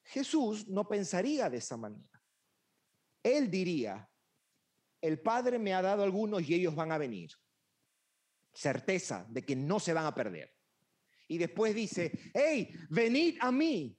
Jesús 0.04 0.68
no 0.68 0.88
pensaría 0.88 1.50
de 1.50 1.58
esa 1.58 1.78
manera. 1.78 2.22
Él 3.22 3.50
diría, 3.50 4.10
el 5.02 5.20
Padre 5.20 5.60
me 5.60 5.74
ha 5.74 5.82
dado 5.82 6.04
algunos 6.04 6.48
y 6.48 6.54
ellos 6.54 6.76
van 6.76 6.92
a 6.92 6.98
venir. 6.98 7.32
Certeza 8.54 9.26
de 9.30 9.44
que 9.44 9.56
no 9.56 9.80
se 9.80 9.94
van 9.94 10.06
a 10.06 10.14
perder. 10.14 10.54
Y 11.28 11.38
después 11.38 11.74
dice, 11.74 12.12
hey, 12.34 12.70
venid 12.90 13.38
a 13.40 13.52
mí. 13.52 13.98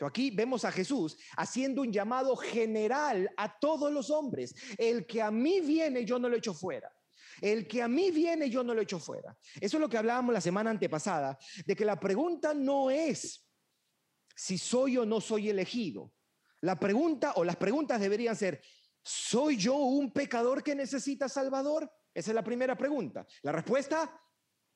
Aquí 0.00 0.30
vemos 0.30 0.64
a 0.64 0.72
Jesús 0.72 1.16
haciendo 1.36 1.82
un 1.82 1.92
llamado 1.92 2.36
general 2.36 3.30
a 3.36 3.58
todos 3.58 3.92
los 3.92 4.10
hombres. 4.10 4.54
El 4.76 5.06
que 5.06 5.22
a 5.22 5.30
mí 5.30 5.60
viene, 5.60 6.04
yo 6.04 6.18
no 6.18 6.28
lo 6.28 6.36
echo 6.36 6.54
fuera. 6.54 6.92
El 7.40 7.66
que 7.66 7.82
a 7.82 7.88
mí 7.88 8.10
viene, 8.10 8.50
yo 8.50 8.62
no 8.62 8.74
lo 8.74 8.82
echo 8.82 8.98
fuera. 8.98 9.36
Eso 9.60 9.76
es 9.76 9.80
lo 9.80 9.88
que 9.88 9.98
hablábamos 9.98 10.34
la 10.34 10.40
semana 10.40 10.70
antepasada, 10.70 11.38
de 11.64 11.76
que 11.76 11.84
la 11.84 11.98
pregunta 11.98 12.52
no 12.52 12.90
es 12.90 13.41
si 14.34 14.58
soy 14.58 14.96
o 14.98 15.06
no 15.06 15.20
soy 15.20 15.50
elegido. 15.50 16.12
La 16.60 16.78
pregunta 16.78 17.32
o 17.36 17.44
las 17.44 17.56
preguntas 17.56 18.00
deberían 18.00 18.36
ser, 18.36 18.62
¿soy 19.02 19.56
yo 19.56 19.74
un 19.76 20.12
pecador 20.12 20.62
que 20.62 20.74
necesita 20.74 21.28
Salvador? 21.28 21.90
Esa 22.14 22.30
es 22.30 22.34
la 22.34 22.44
primera 22.44 22.76
pregunta. 22.76 23.26
La 23.42 23.52
respuesta, 23.52 24.20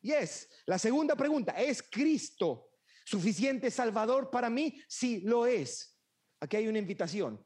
yes. 0.00 0.48
La 0.66 0.78
segunda 0.78 1.14
pregunta, 1.14 1.52
¿es 1.52 1.82
Cristo 1.82 2.70
suficiente 3.04 3.70
Salvador 3.70 4.30
para 4.30 4.50
mí? 4.50 4.80
Sí, 4.88 5.20
lo 5.20 5.46
es. 5.46 5.96
Aquí 6.40 6.56
hay 6.56 6.68
una 6.68 6.78
invitación. 6.78 7.44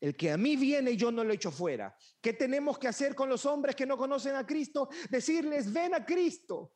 El 0.00 0.16
que 0.16 0.32
a 0.32 0.36
mí 0.36 0.56
viene 0.56 0.96
yo 0.96 1.12
no 1.12 1.22
lo 1.22 1.32
echo 1.32 1.52
fuera. 1.52 1.96
¿Qué 2.20 2.32
tenemos 2.32 2.76
que 2.76 2.88
hacer 2.88 3.14
con 3.14 3.28
los 3.28 3.46
hombres 3.46 3.76
que 3.76 3.86
no 3.86 3.96
conocen 3.96 4.34
a 4.34 4.44
Cristo? 4.44 4.88
Decirles, 5.08 5.72
ven 5.72 5.94
a 5.94 6.04
Cristo, 6.04 6.74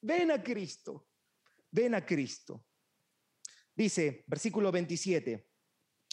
ven 0.00 0.30
a 0.30 0.42
Cristo, 0.42 1.08
ven 1.70 1.94
a 1.94 2.06
Cristo. 2.06 2.64
Dice, 3.76 4.24
versículo 4.26 4.70
27, 4.70 5.46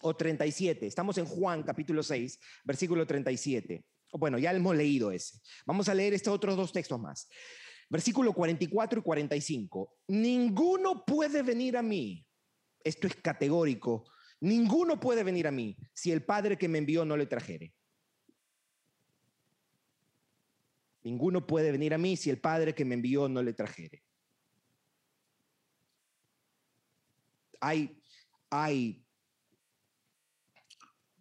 o 0.01 0.15
37. 0.15 0.87
Estamos 0.87 1.17
en 1.17 1.25
Juan 1.25 1.63
capítulo 1.63 2.03
6, 2.03 2.39
versículo 2.63 3.05
37. 3.05 3.85
Bueno, 4.13 4.37
ya 4.37 4.51
hemos 4.51 4.75
leído 4.75 5.11
ese. 5.11 5.39
Vamos 5.65 5.87
a 5.87 5.93
leer 5.93 6.13
estos 6.13 6.33
otros 6.33 6.57
dos 6.57 6.71
textos 6.71 6.99
más. 6.99 7.27
Versículo 7.89 8.33
44 8.33 8.99
y 8.99 9.03
45. 9.03 9.97
Ninguno 10.07 11.05
puede 11.05 11.43
venir 11.43 11.77
a 11.77 11.81
mí. 11.81 12.25
Esto 12.83 13.07
es 13.07 13.15
categórico. 13.15 14.05
Ninguno 14.39 14.99
puede 14.99 15.23
venir 15.23 15.47
a 15.47 15.51
mí 15.51 15.77
si 15.93 16.11
el 16.11 16.23
Padre 16.23 16.57
que 16.57 16.67
me 16.67 16.79
envió 16.79 17.05
no 17.05 17.15
le 17.15 17.27
trajere. 17.27 17.73
Ninguno 21.03 21.45
puede 21.47 21.71
venir 21.71 21.93
a 21.93 21.97
mí 21.97 22.17
si 22.17 22.29
el 22.29 22.39
Padre 22.39 22.73
que 22.73 22.85
me 22.85 22.95
envió 22.95 23.27
no 23.27 23.41
le 23.43 23.53
trajere. 23.53 24.03
Hay, 27.61 29.05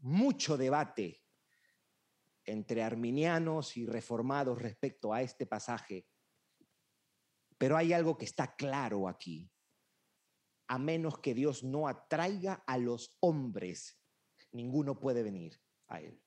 mucho 0.02 0.56
debate 0.56 1.22
entre 2.46 2.82
arminianos 2.82 3.76
y 3.76 3.86
reformados 3.86 4.60
respecto 4.60 5.12
a 5.12 5.20
este 5.20 5.46
pasaje, 5.46 6.08
pero 7.58 7.76
hay 7.76 7.92
algo 7.92 8.16
que 8.16 8.24
está 8.24 8.56
claro 8.56 9.06
aquí. 9.06 9.50
A 10.68 10.78
menos 10.78 11.18
que 11.18 11.34
Dios 11.34 11.62
no 11.62 11.86
atraiga 11.86 12.64
a 12.66 12.78
los 12.78 13.16
hombres, 13.20 14.00
ninguno 14.52 14.98
puede 14.98 15.22
venir 15.22 15.60
a 15.88 16.00
Él. 16.00 16.22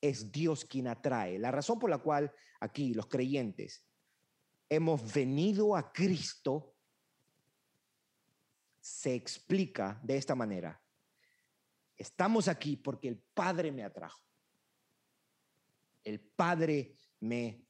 Es 0.00 0.30
Dios 0.30 0.66
quien 0.66 0.88
atrae. 0.88 1.38
La 1.38 1.50
razón 1.50 1.78
por 1.78 1.88
la 1.88 1.98
cual 1.98 2.32
aquí 2.60 2.92
los 2.92 3.06
creyentes 3.06 3.88
hemos 4.68 5.12
venido 5.12 5.74
a 5.74 5.92
Cristo 5.92 6.71
se 8.82 9.14
explica 9.14 10.00
de 10.02 10.16
esta 10.16 10.34
manera. 10.34 10.82
Estamos 11.96 12.48
aquí 12.48 12.76
porque 12.76 13.06
el 13.06 13.22
Padre 13.32 13.70
me 13.70 13.84
atrajo. 13.84 14.20
El 16.02 16.18
Padre 16.20 16.96
me 17.20 17.64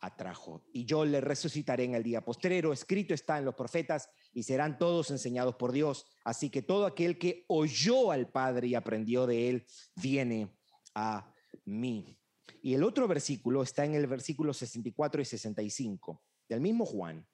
atrajo. 0.00 0.64
Y 0.72 0.84
yo 0.84 1.04
le 1.04 1.20
resucitaré 1.20 1.84
en 1.84 1.94
el 1.94 2.02
día 2.02 2.24
postrero. 2.24 2.72
Escrito 2.72 3.14
está 3.14 3.38
en 3.38 3.44
los 3.44 3.54
profetas 3.54 4.10
y 4.32 4.42
serán 4.42 4.76
todos 4.76 5.12
enseñados 5.12 5.54
por 5.54 5.70
Dios. 5.70 6.04
Así 6.24 6.50
que 6.50 6.62
todo 6.62 6.84
aquel 6.84 7.16
que 7.16 7.44
oyó 7.46 8.10
al 8.10 8.28
Padre 8.28 8.66
y 8.66 8.74
aprendió 8.74 9.24
de 9.24 9.48
él, 9.48 9.66
viene 9.94 10.52
a 10.94 11.32
mí. 11.64 12.18
Y 12.60 12.74
el 12.74 12.82
otro 12.82 13.06
versículo 13.06 13.62
está 13.62 13.84
en 13.84 13.94
el 13.94 14.08
versículo 14.08 14.52
64 14.52 15.22
y 15.22 15.24
65 15.24 16.24
del 16.48 16.60
mismo 16.60 16.84
Juan. 16.84 17.24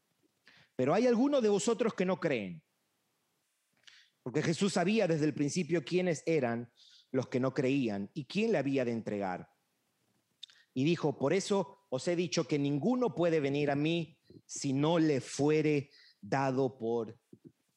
Pero 0.77 0.93
hay 0.93 1.07
algunos 1.07 1.43
de 1.43 1.49
vosotros 1.49 1.95
que 1.95 2.05
no 2.05 2.21
creen. 2.21 2.63
Porque 4.23 4.43
Jesús 4.43 4.75
sabía 4.75 5.07
desde 5.07 5.25
el 5.25 5.35
principio 5.35 5.85
quiénes 5.85 6.23
eran 6.27 6.71
los 7.11 7.29
que 7.29 7.41
no 7.41 7.53
creían 7.53 8.11
y 8.15 8.25
quién 8.25 8.53
le 8.53 8.59
había 8.59 8.85
de 8.85 8.93
entregar. 8.93 9.51
Y 10.75 10.85
dijo, 10.85 11.19
por 11.19 11.33
eso 11.33 11.87
os 11.91 12.09
he 12.09 12.17
dicho 12.17 12.47
que 12.49 12.59
ninguno 12.59 13.15
puede 13.15 13.41
venir 13.41 13.71
a 13.71 13.77
mí 13.77 14.19
si 14.47 14.73
no 14.73 14.99
le 14.99 15.21
fuere 15.21 15.91
dado 16.21 16.79
por 16.79 17.19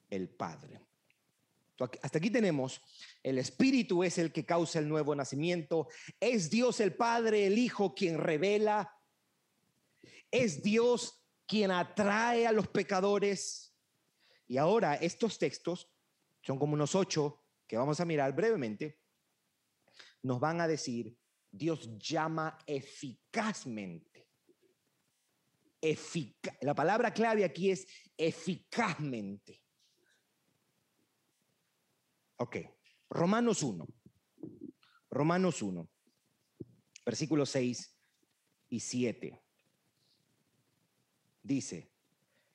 el 0.10 0.30
Padre. 0.30 0.80
Hasta 2.02 2.20
aquí 2.20 2.30
tenemos, 2.30 2.82
el 3.22 3.38
Espíritu 3.38 4.04
es 4.04 4.18
el 4.18 4.32
que 4.32 4.46
causa 4.46 4.80
el 4.80 4.88
nuevo 4.88 5.14
nacimiento, 5.14 5.90
es 6.22 6.50
Dios 6.50 6.80
el 6.80 6.96
Padre, 6.96 7.48
el 7.48 7.58
Hijo 7.58 7.94
quien 7.94 8.18
revela, 8.18 8.94
es 10.32 10.64
Dios 10.64 11.22
quien 11.46 11.72
atrae 11.72 12.48
a 12.48 12.54
los 12.54 12.70
pecadores. 12.70 13.76
Y 14.48 14.56
ahora 14.58 14.96
estos 14.96 15.38
textos 15.38 15.92
son 16.46 16.60
como 16.60 16.74
unos 16.74 16.94
ocho 16.94 17.44
que 17.68 17.76
vamos 17.76 18.00
a 18.00 18.06
mirar 18.06 18.36
brevemente, 18.36 19.00
nos 20.22 20.40
van 20.40 20.62
a 20.62 20.68
decir, 20.68 21.18
Dios 21.52 21.98
llama 21.98 22.58
eficazmente. 22.68 24.28
la 26.62 26.76
palabra 26.76 27.12
clave 27.12 27.44
aquí 27.44 27.72
es 27.72 27.88
eficazmente. 28.16 29.64
Ok, 32.38 32.58
Romanos 33.10 33.64
1. 33.64 33.88
Romanos 35.10 35.62
1, 35.62 35.90
versículos 37.06 37.50
6 37.52 37.98
y 38.70 38.80
7. 38.82 39.42
Dice, 41.42 41.92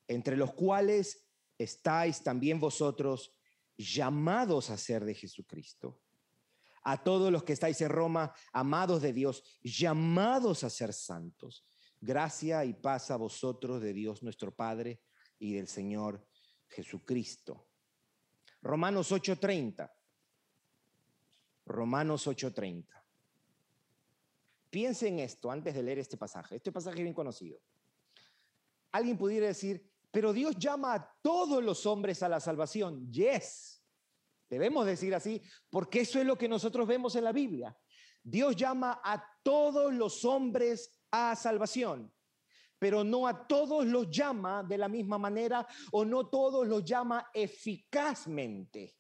entre 0.07 0.37
los 0.37 0.53
cuales 0.53 1.27
estáis 1.57 2.23
también 2.23 2.61
vosotros 2.61 3.40
llamados 3.81 4.71
a 4.71 4.77
ser 4.77 5.05
de 5.05 5.15
Jesucristo. 5.15 6.01
A 6.83 7.03
todos 7.03 7.31
los 7.31 7.43
que 7.43 7.53
estáis 7.53 7.81
en 7.81 7.91
Roma, 7.91 8.33
amados 8.53 9.03
de 9.03 9.13
Dios, 9.13 9.43
llamados 9.63 10.65
a 10.65 10.71
ser 10.71 10.93
santos. 10.93 11.67
Gracia 12.01 12.65
y 12.65 12.73
paz 12.73 13.11
a 13.11 13.17
vosotros 13.17 13.83
de 13.83 13.93
Dios 13.93 14.23
nuestro 14.23 14.55
Padre 14.55 15.03
y 15.39 15.55
del 15.55 15.69
Señor 15.69 16.27
Jesucristo. 16.69 17.69
Romanos 18.63 19.13
8:30. 19.13 19.91
Romanos 21.67 22.27
8:30. 22.27 23.05
Piensen 24.71 25.15
en 25.15 25.21
esto 25.21 25.51
antes 25.51 25.75
de 25.75 25.83
leer 25.83 25.99
este 25.99 26.17
pasaje. 26.17 26.57
Este 26.57 26.73
pasaje 26.73 26.99
es 26.99 27.03
bien 27.03 27.15
conocido. 27.15 27.61
Alguien 28.93 29.19
pudiera 29.19 29.47
decir, 29.47 29.90
pero 30.11 30.33
Dios 30.33 30.57
llama 30.59 30.95
a 30.95 31.15
todos 31.23 31.63
los 31.63 31.87
hombres 31.87 32.23
a 32.23 32.29
la 32.29 32.41
salvación. 32.41 33.11
Yes. 33.11 33.83
Debemos 34.49 34.85
decir 34.85 35.15
así, 35.15 35.41
porque 35.71 36.01
eso 36.01 36.19
es 36.19 36.27
lo 36.27 36.37
que 36.37 36.49
nosotros 36.49 36.87
vemos 36.87 37.15
en 37.15 37.25
la 37.25 37.33
Biblia. 37.33 37.77
Dios 38.23 38.57
llama 38.57 39.01
a 39.05 39.25
todos 39.43 39.95
los 39.95 40.25
hombres 40.25 41.01
a 41.11 41.37
salvación, 41.37 42.13
pero 42.79 43.05
no 43.05 43.27
a 43.27 43.47
todos 43.47 43.87
los 43.87 44.11
llama 44.11 44.65
de 44.65 44.79
la 44.79 44.89
misma 44.89 45.19
manera 45.19 45.67
o 45.93 46.05
no 46.05 46.29
todos 46.29 46.67
los 46.67 46.85
llama 46.85 47.31
eficazmente. 47.33 48.97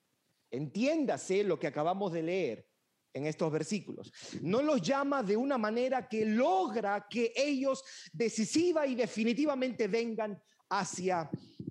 Entiéndase 0.50 1.44
lo 1.44 1.58
que 1.58 1.66
acabamos 1.66 2.12
de 2.12 2.22
leer 2.22 2.66
en 3.12 3.26
estos 3.26 3.50
versículos. 3.50 4.12
No 4.42 4.62
los 4.62 4.80
llama 4.80 5.22
de 5.22 5.36
una 5.36 5.58
manera 5.58 6.08
que 6.08 6.24
logra 6.24 7.06
que 7.08 7.32
ellos 7.34 7.82
decisiva 8.12 8.86
y 8.86 8.94
definitivamente 8.94 9.88
vengan 9.88 10.40
hacia 10.70 11.30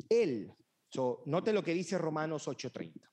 Él. 0.10 0.54
note 1.26 1.54
lo 1.54 1.64
que 1.64 1.74
dice 1.74 1.98
Romanos 1.98 2.48
8:30. 2.48 3.10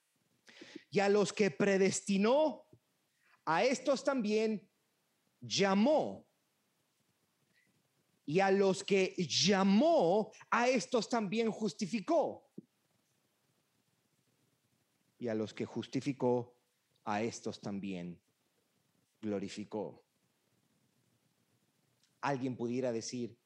Y 0.91 1.01
a 1.01 1.09
los 1.09 1.33
que 1.33 1.51
predestinó, 1.51 2.67
a 3.45 3.65
estos 3.65 4.05
también 4.05 4.69
llamó. 5.41 6.27
Y 8.25 8.41
a 8.41 8.51
los 8.51 8.83
que 8.83 9.15
llamó, 9.17 10.33
a 10.51 10.69
estos 10.69 11.09
también 11.09 11.51
justificó. 11.51 12.51
Y 15.19 15.29
a 15.29 15.35
los 15.35 15.55
que 15.55 15.65
justificó, 15.65 16.57
a 17.05 17.23
estos 17.23 17.61
también 17.61 18.21
glorificó. 19.21 20.05
Alguien 22.21 22.57
pudiera 22.57 22.91
decir, 22.91 23.39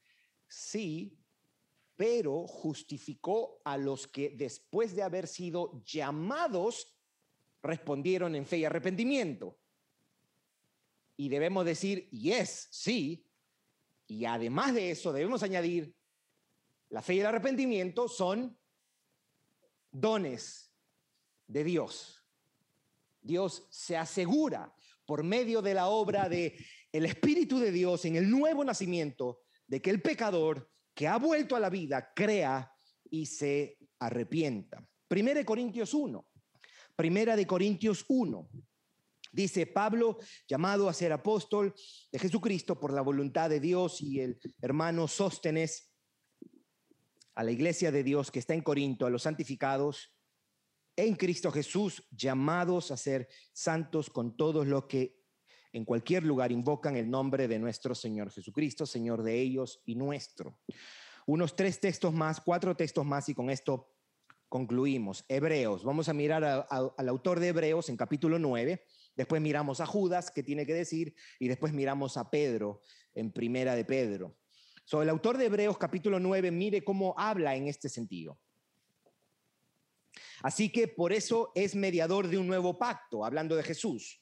sí, 0.48 1.19
pero 2.01 2.47
justificó 2.47 3.61
a 3.63 3.77
los 3.77 4.07
que 4.07 4.31
después 4.31 4.97
de 4.97 5.03
haber 5.03 5.27
sido 5.27 5.85
llamados 5.85 6.97
respondieron 7.63 8.35
en 8.35 8.47
fe 8.47 8.57
y 8.57 8.65
arrepentimiento. 8.65 9.59
Y 11.19 11.29
debemos 11.29 11.67
decir, 11.67 12.09
yes, 12.09 12.69
sí. 12.71 13.29
Y 14.07 14.25
además 14.25 14.73
de 14.73 14.93
eso, 14.93 15.13
debemos 15.13 15.43
añadir, 15.43 15.95
la 16.89 17.03
fe 17.03 17.17
y 17.17 17.21
el 17.21 17.27
arrepentimiento 17.27 18.09
son 18.09 18.59
dones 19.93 20.73
de 21.49 21.65
Dios. 21.65 22.25
Dios 23.21 23.67
se 23.69 23.99
asegura 23.99 24.75
por 25.05 25.23
medio 25.23 25.61
de 25.61 25.75
la 25.75 25.89
obra 25.89 26.31
de 26.31 26.57
el 26.93 27.05
Espíritu 27.05 27.59
de 27.59 27.71
Dios 27.71 28.07
en 28.07 28.17
el 28.17 28.31
nuevo 28.31 28.65
nacimiento 28.65 29.43
de 29.67 29.83
que 29.83 29.91
el 29.91 30.01
pecador 30.01 30.71
que 31.01 31.09
ha 31.09 31.17
vuelto 31.17 31.57
a 31.57 31.61
la 31.61 31.71
vida 31.71 32.13
crea 32.15 32.71
y 33.11 33.25
se 33.25 33.79
arrepienta. 34.01 34.87
Primera 35.09 35.39
de 35.39 35.47
Corintios 35.47 35.95
1. 35.95 36.29
Primera 36.95 37.37
de 37.37 37.47
Corintios 37.47 38.05
1. 38.07 38.51
Dice 39.33 39.65
Pablo, 39.65 40.19
llamado 40.47 40.91
a 40.91 40.93
ser 40.93 41.15
apóstol 41.15 41.75
de 42.13 42.19
Jesucristo 42.19 42.79
por 42.79 42.93
la 42.93 43.01
voluntad 43.01 43.49
de 43.49 43.61
Dios 43.61 44.03
y 44.03 44.21
el 44.21 44.39
hermano 44.61 45.09
Sóstenes 45.09 45.91
a 47.35 47.45
la 47.45 47.53
iglesia 47.53 47.91
de 47.91 48.05
Dios 48.05 48.31
que 48.31 48.41
está 48.41 48.53
en 48.53 48.61
Corinto, 48.61 49.07
a 49.07 49.11
los 49.11 49.23
santificados 49.23 50.15
en 50.97 51.17
Cristo 51.17 51.51
Jesús, 51.51 52.07
llamados 52.11 52.91
a 52.91 52.99
ser 52.99 53.27
santos 53.55 54.11
con 54.11 54.37
todos 54.37 54.67
los 54.67 54.85
que 54.85 55.19
en 55.72 55.85
cualquier 55.85 56.24
lugar 56.24 56.52
invocan 56.52 56.96
el 56.96 57.11
nombre 57.11 57.48
de 57.48 57.59
nuestro 57.59 57.94
Señor 57.94 58.30
Jesucristo, 58.30 58.87
Señor 58.87 59.22
de 59.22 59.40
ellos 59.40 59.83
y 59.87 59.94
nuestro. 59.94 60.59
Unos 61.26 61.54
tres 61.54 61.80
textos 61.80 62.12
más, 62.12 62.40
cuatro 62.40 62.76
textos 62.76 63.04
más 63.04 63.28
y 63.28 63.35
con 63.35 63.50
esto 63.50 63.92
concluimos. 64.48 65.24
Hebreos, 65.28 65.85
vamos 65.85 66.09
a 66.09 66.12
mirar 66.12 66.44
al 66.44 67.09
autor 67.09 67.38
de 67.38 67.48
Hebreos 67.48 67.88
en 67.88 67.96
capítulo 67.96 68.38
9, 68.38 68.85
después 69.14 69.40
miramos 69.40 69.80
a 69.80 69.87
Judas, 69.87 70.30
que 70.30 70.42
tiene 70.42 70.66
que 70.66 70.74
decir, 70.74 71.14
y 71.38 71.46
después 71.46 71.72
miramos 71.72 72.16
a 72.16 72.30
Pedro 72.30 72.83
en 73.14 73.30
primera 73.33 73.76
de 73.76 73.85
Pedro. 73.85 74.37
So, 74.85 75.02
el 75.02 75.09
autor 75.09 75.38
de 75.38 75.46
Hebreos 75.46 75.78
capítulo 75.78 76.18
9, 76.18 76.50
mire 76.50 76.83
cómo 76.83 77.14
habla 77.16 77.54
en 77.54 77.68
este 77.68 77.88
sentido. 77.88 78.40
Así 80.42 80.72
que 80.72 80.88
por 80.88 81.12
eso 81.12 81.52
es 81.54 81.76
mediador 81.76 82.26
de 82.26 82.38
un 82.38 82.48
nuevo 82.48 82.76
pacto, 82.76 83.24
hablando 83.24 83.54
de 83.54 83.62
Jesús. 83.62 84.20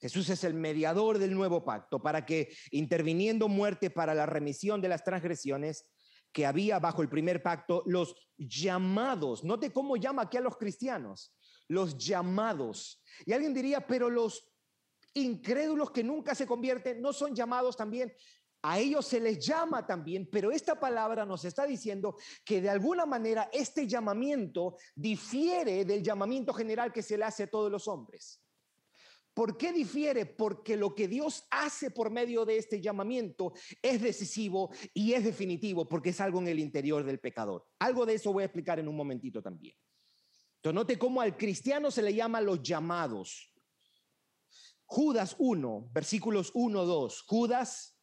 Jesús 0.00 0.30
es 0.30 0.44
el 0.44 0.54
mediador 0.54 1.18
del 1.18 1.34
nuevo 1.34 1.64
pacto 1.64 2.02
para 2.02 2.24
que, 2.24 2.54
interviniendo 2.70 3.48
muerte 3.48 3.90
para 3.90 4.14
la 4.14 4.26
remisión 4.26 4.80
de 4.80 4.88
las 4.88 5.04
transgresiones 5.04 5.86
que 6.32 6.46
había 6.46 6.78
bajo 6.78 7.02
el 7.02 7.08
primer 7.08 7.42
pacto, 7.42 7.82
los 7.86 8.14
llamados, 8.38 9.44
note 9.44 9.72
cómo 9.72 9.96
llama 9.96 10.22
aquí 10.22 10.36
a 10.36 10.40
los 10.42 10.56
cristianos, 10.56 11.34
los 11.68 11.98
llamados. 11.98 13.02
Y 13.26 13.32
alguien 13.32 13.52
diría, 13.52 13.86
pero 13.86 14.08
los 14.08 14.50
incrédulos 15.12 15.90
que 15.90 16.04
nunca 16.04 16.34
se 16.34 16.46
convierten 16.46 17.02
no 17.02 17.12
son 17.12 17.34
llamados 17.34 17.76
también. 17.76 18.12
A 18.62 18.78
ellos 18.78 19.06
se 19.06 19.20
les 19.20 19.44
llama 19.44 19.86
también, 19.86 20.28
pero 20.30 20.50
esta 20.50 20.78
palabra 20.78 21.24
nos 21.24 21.44
está 21.44 21.66
diciendo 21.66 22.16
que 22.44 22.60
de 22.60 22.68
alguna 22.68 23.06
manera 23.06 23.48
este 23.52 23.86
llamamiento 23.86 24.76
difiere 24.94 25.84
del 25.84 26.02
llamamiento 26.02 26.52
general 26.52 26.92
que 26.92 27.02
se 27.02 27.16
le 27.16 27.24
hace 27.24 27.44
a 27.44 27.50
todos 27.50 27.70
los 27.70 27.88
hombres. 27.88 28.40
¿Por 29.34 29.56
qué 29.56 29.72
difiere? 29.72 30.26
Porque 30.26 30.76
lo 30.76 30.94
que 30.94 31.08
Dios 31.08 31.46
hace 31.50 31.90
por 31.90 32.10
medio 32.10 32.44
de 32.44 32.58
este 32.58 32.80
llamamiento 32.80 33.52
es 33.80 34.02
decisivo 34.02 34.70
y 34.92 35.12
es 35.12 35.24
definitivo, 35.24 35.88
porque 35.88 36.10
es 36.10 36.20
algo 36.20 36.40
en 36.40 36.48
el 36.48 36.58
interior 36.58 37.04
del 37.04 37.20
pecador. 37.20 37.66
Algo 37.78 38.06
de 38.06 38.14
eso 38.14 38.32
voy 38.32 38.42
a 38.42 38.46
explicar 38.46 38.78
en 38.78 38.88
un 38.88 38.96
momentito 38.96 39.42
también. 39.42 39.74
Entonces, 40.56 40.74
note 40.74 40.98
cómo 40.98 41.20
al 41.20 41.36
cristiano 41.36 41.90
se 41.90 42.02
le 42.02 42.14
llama 42.14 42.40
los 42.40 42.62
llamados. 42.62 43.54
Judas 44.84 45.36
1, 45.38 45.90
versículos 45.92 46.50
1, 46.54 46.84
2. 46.84 47.22
Judas 47.22 47.96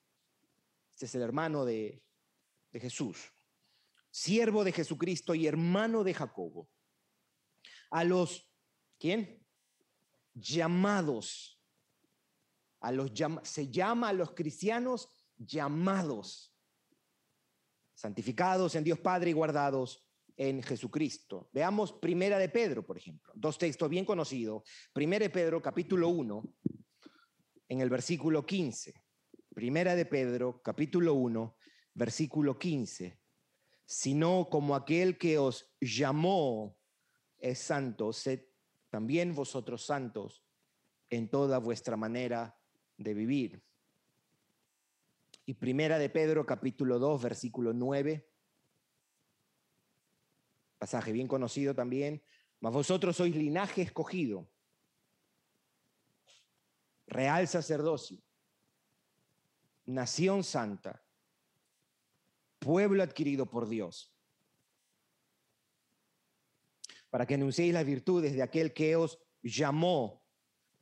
este 0.98 1.06
es 1.06 1.14
el 1.14 1.22
hermano 1.22 1.64
de, 1.64 2.04
de 2.72 2.80
Jesús, 2.80 3.32
siervo 4.10 4.64
de 4.64 4.72
Jesucristo 4.72 5.36
y 5.36 5.46
hermano 5.46 6.04
de 6.04 6.16
Jacobo. 6.16 6.72
A 7.92 8.04
los, 8.04 8.52
¿quién? 8.98 9.47
Llamados. 10.40 11.62
A 12.80 12.92
los 12.92 13.12
se 13.44 13.70
llama 13.70 14.10
a 14.10 14.14
los 14.14 14.32
cristianos 14.32 15.10
llamados, 15.38 16.54
santificados 17.96 18.76
en 18.76 18.84
Dios 18.84 19.00
Padre 19.00 19.32
y 19.32 19.34
guardados 19.34 20.08
en 20.36 20.62
Jesucristo. 20.62 21.50
Veamos 21.52 21.94
Primera 21.94 22.38
de 22.38 22.50
Pedro, 22.50 22.86
por 22.86 22.98
ejemplo, 22.98 23.34
dos 23.36 23.58
textos 23.58 23.90
bien 23.90 24.06
conocidos. 24.06 24.64
Primera 24.94 25.24
de 25.24 25.30
Pedro, 25.32 25.62
capítulo 25.62 26.10
1, 26.10 26.44
en 27.70 27.82
el 27.82 27.90
versículo 27.90 28.46
15. 28.46 28.94
Primera 29.54 29.96
de 29.96 30.06
Pedro, 30.06 30.62
capítulo 30.62 31.16
1, 31.16 31.58
versículo 31.96 32.58
15. 32.58 33.20
Sino 33.86 34.48
como 34.52 34.76
aquel 34.76 35.18
que 35.18 35.40
os 35.40 35.74
llamó 35.80 36.78
es 37.40 37.60
santo, 37.60 38.14
sed 38.14 38.42
también 38.90 39.34
vosotros 39.34 39.86
santos 39.86 40.44
en 41.10 41.30
toda 41.30 41.58
vuestra 41.58 41.98
manera 41.98 42.58
de 42.98 43.14
vivir. 43.14 43.64
Y 45.46 45.54
Primera 45.54 45.98
de 45.98 46.10
Pedro, 46.10 46.46
capítulo 46.46 47.00
2, 47.00 47.22
versículo 47.22 47.74
9. 47.74 48.28
Pasaje 50.78 51.12
bien 51.12 51.28
conocido 51.28 51.74
también. 51.74 52.22
Mas 52.60 52.74
vosotros 52.74 53.16
sois 53.16 53.36
linaje 53.36 53.84
escogido, 53.84 54.50
real 57.06 57.48
sacerdocio 57.48 58.22
nación 59.88 60.44
santa, 60.44 61.02
pueblo 62.60 63.02
adquirido 63.02 63.50
por 63.50 63.68
Dios, 63.68 64.14
para 67.10 67.26
que 67.26 67.36
anunciéis 67.36 67.74
las 67.74 67.86
virtudes 67.86 68.34
de 68.34 68.44
aquel 68.44 68.74
que 68.74 68.96
os 68.96 69.20
llamó 69.42 70.24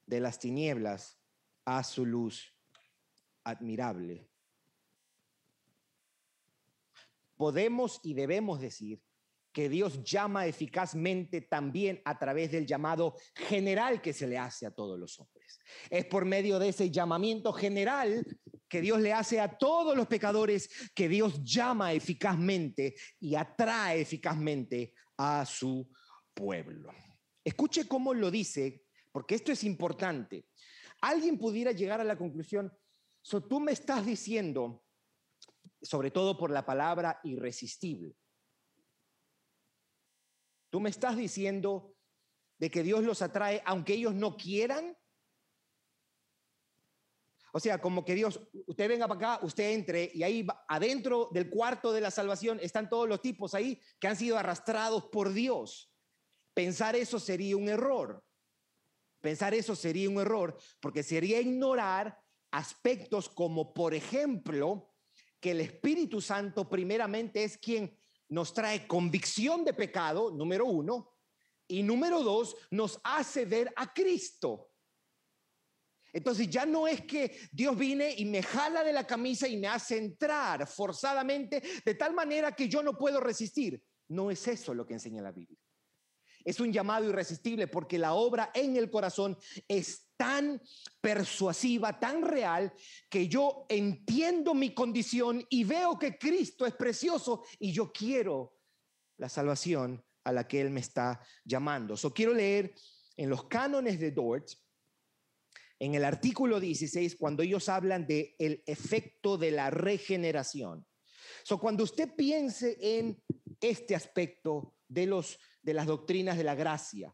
de 0.06 0.20
las 0.20 0.40
tinieblas 0.40 1.20
a 1.66 1.84
su 1.84 2.06
luz 2.06 2.56
admirable. 3.44 4.30
Podemos 7.36 8.00
y 8.04 8.14
debemos 8.14 8.60
decir 8.60 9.02
que 9.52 9.70
Dios 9.70 10.04
llama 10.04 10.48
eficazmente 10.48 11.40
también 11.40 12.02
a 12.04 12.20
través 12.20 12.52
del 12.52 12.66
llamado 12.66 13.16
general 13.34 14.02
que 14.02 14.12
se 14.12 14.28
le 14.28 14.38
hace 14.38 14.66
a 14.66 14.72
todos 14.72 15.00
los 15.00 15.18
hombres. 15.18 15.60
Es 15.90 16.06
por 16.06 16.26
medio 16.26 16.60
de 16.60 16.70
ese 16.70 16.92
llamamiento 16.92 17.54
general 17.54 18.26
que 18.68 18.82
Dios 18.82 19.00
le 19.00 19.14
hace 19.14 19.40
a 19.40 19.58
todos 19.58 19.96
los 19.96 20.08
pecadores 20.08 20.92
que 20.94 21.08
Dios 21.08 21.42
llama 21.42 21.94
eficazmente 21.94 22.96
y 23.22 23.36
atrae 23.36 24.02
eficazmente 24.02 24.94
a 25.18 25.46
su 25.46 25.90
pueblo. 26.36 26.92
Escuche 27.44 27.88
cómo 27.88 28.14
lo 28.14 28.30
dice, 28.30 28.86
porque 29.12 29.34
esto 29.34 29.52
es 29.52 29.64
importante. 29.64 30.48
Alguien 31.02 31.40
pudiera 31.40 31.72
llegar 31.72 32.00
a 32.00 32.04
la 32.04 32.18
conclusión, 32.18 32.72
so, 33.22 33.42
tú 33.42 33.60
me 33.60 33.72
estás 33.72 34.06
diciendo, 34.06 34.84
sobre 35.82 36.12
todo 36.12 36.38
por 36.38 36.52
la 36.52 36.66
palabra 36.66 37.20
irresistible, 37.24 38.16
Tú 40.76 40.82
me 40.82 40.90
estás 40.90 41.16
diciendo 41.16 41.96
de 42.58 42.70
que 42.70 42.84
Dios 42.84 43.02
los 43.02 43.22
atrae 43.22 43.62
aunque 43.66 43.94
ellos 43.94 44.14
no 44.14 44.36
quieran. 44.36 44.98
O 47.54 47.62
sea, 47.62 47.80
como 47.80 48.04
que 48.04 48.14
Dios, 48.14 48.42
usted 48.68 48.90
venga 48.90 49.08
para 49.08 49.36
acá, 49.36 49.46
usted 49.46 49.72
entre 49.72 50.12
y 50.14 50.24
ahí 50.24 50.46
adentro 50.68 51.30
del 51.32 51.50
cuarto 51.50 51.94
de 51.94 52.02
la 52.02 52.12
salvación 52.12 52.60
están 52.62 52.90
todos 52.90 53.08
los 53.08 53.22
tipos 53.22 53.54
ahí 53.54 53.82
que 54.02 54.10
han 54.10 54.18
sido 54.18 54.38
arrastrados 54.38 55.06
por 55.06 55.32
Dios. 55.32 55.95
Pensar 56.56 56.96
eso 56.96 57.20
sería 57.20 57.58
un 57.58 57.68
error. 57.68 58.24
Pensar 59.20 59.54
eso 59.54 59.76
sería 59.76 60.10
un 60.10 60.20
error 60.20 60.58
porque 60.80 61.04
sería 61.04 61.42
ignorar 61.42 62.18
aspectos 62.52 63.28
como, 63.28 63.74
por 63.74 63.94
ejemplo, 63.94 64.96
que 65.40 65.52
el 65.52 65.60
Espíritu 65.62 66.22
Santo 66.22 66.70
primeramente 66.70 67.44
es 67.44 67.58
quien 67.58 68.00
nos 68.30 68.54
trae 68.54 68.88
convicción 68.88 69.66
de 69.66 69.74
pecado, 69.74 70.32
número 70.32 70.66
uno, 70.66 71.12
y 71.68 71.84
número 71.84 72.24
dos, 72.24 72.56
nos 72.72 73.00
hace 73.04 73.46
ver 73.46 73.74
a 73.76 73.94
Cristo. 73.94 74.72
Entonces 76.14 76.50
ya 76.50 76.66
no 76.66 76.88
es 76.88 77.02
que 77.02 77.38
Dios 77.52 77.78
viene 77.78 78.16
y 78.18 78.24
me 78.24 78.42
jala 78.42 78.82
de 78.82 78.94
la 78.94 79.06
camisa 79.06 79.50
y 79.50 79.58
me 79.58 79.68
hace 79.68 79.98
entrar 79.98 80.66
forzadamente 80.66 81.62
de 81.84 81.96
tal 81.96 82.14
manera 82.14 82.56
que 82.56 82.70
yo 82.70 82.82
no 82.82 82.98
puedo 82.98 83.20
resistir. 83.20 83.84
No 84.08 84.32
es 84.32 84.48
eso 84.48 84.74
lo 84.74 84.86
que 84.86 84.94
enseña 84.94 85.22
la 85.22 85.34
Biblia. 85.34 85.65
Es 86.46 86.60
un 86.60 86.72
llamado 86.72 87.10
irresistible 87.10 87.68
porque 87.68 87.98
la 87.98 88.14
obra 88.14 88.52
en 88.54 88.78
el 88.78 88.90
corazón 88.90 89.38
es 89.68 90.06
tan 90.16 90.62
persuasiva, 91.02 92.00
tan 92.00 92.22
real, 92.22 92.72
que 93.10 93.28
yo 93.28 93.66
entiendo 93.68 94.54
mi 94.54 94.74
condición 94.74 95.46
y 95.50 95.64
veo 95.64 96.00
que 96.00 96.18
Cristo 96.18 96.66
es 96.66 96.74
precioso 96.74 97.44
y 97.60 97.74
yo 97.74 97.92
quiero 97.92 98.54
la 99.18 99.28
salvación 99.28 100.06
a 100.24 100.32
la 100.32 100.48
que 100.48 100.62
Él 100.62 100.70
me 100.70 100.80
está 100.80 101.20
llamando. 101.44 101.98
So, 101.98 102.14
quiero 102.14 102.34
leer 102.34 102.74
en 103.18 103.30
los 103.30 103.46
cánones 103.46 104.00
de 104.00 104.12
Dort, 104.12 104.50
en 105.80 105.96
el 105.96 106.06
artículo 106.06 106.60
16, 106.60 107.16
cuando 107.16 107.44
ellos 107.44 107.70
hablan 107.70 108.08
de 108.08 108.36
el 108.40 108.64
efecto 108.66 109.38
de 109.38 109.52
la 109.52 109.70
regeneración. 109.70 110.86
So, 111.44 111.60
cuando 111.60 111.84
usted 111.84 112.14
piense 112.16 112.78
en 112.80 113.22
este 113.62 113.96
aspecto 113.96 114.76
de, 114.88 115.06
los, 115.06 115.40
de 115.66 115.74
las 115.74 115.88
doctrinas 115.88 116.38
de 116.38 116.44
la 116.44 116.54
gracia, 116.54 117.14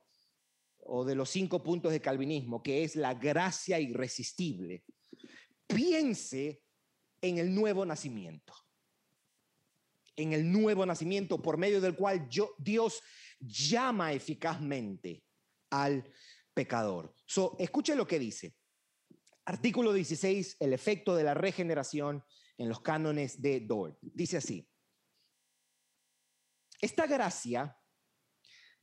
o 0.83 1.05
de 1.05 1.15
los 1.15 1.29
cinco 1.29 1.63
puntos 1.63 1.91
de 1.93 2.01
calvinismo, 2.01 2.61
que 2.61 2.83
es 2.83 2.97
la 2.97 3.13
gracia 3.13 3.79
irresistible, 3.79 4.83
piense 5.67 6.61
en 7.21 7.37
el 7.37 7.55
nuevo 7.55 7.85
nacimiento. 7.85 8.53
En 10.17 10.33
el 10.33 10.51
nuevo 10.51 10.85
nacimiento 10.85 11.41
por 11.41 11.57
medio 11.57 11.79
del 11.79 11.95
cual 11.95 12.27
yo, 12.27 12.53
Dios 12.57 13.01
llama 13.39 14.11
eficazmente 14.11 15.23
al 15.69 16.11
pecador. 16.53 17.15
So, 17.25 17.55
escuche 17.57 17.95
lo 17.95 18.05
que 18.05 18.19
dice. 18.19 18.53
Artículo 19.45 19.93
16, 19.93 20.57
el 20.59 20.73
efecto 20.73 21.15
de 21.15 21.23
la 21.23 21.33
regeneración 21.33 22.21
en 22.57 22.67
los 22.67 22.81
cánones 22.81 23.41
de 23.41 23.61
Dort. 23.61 23.97
Dice 24.01 24.37
así. 24.37 24.67
Esta 26.81 27.07
gracia 27.07 27.77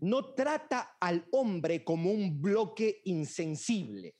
no 0.00 0.34
trata 0.34 0.96
al 1.00 1.26
hombre 1.32 1.84
como 1.84 2.10
un 2.10 2.40
bloque 2.40 3.00
insensible. 3.04 4.16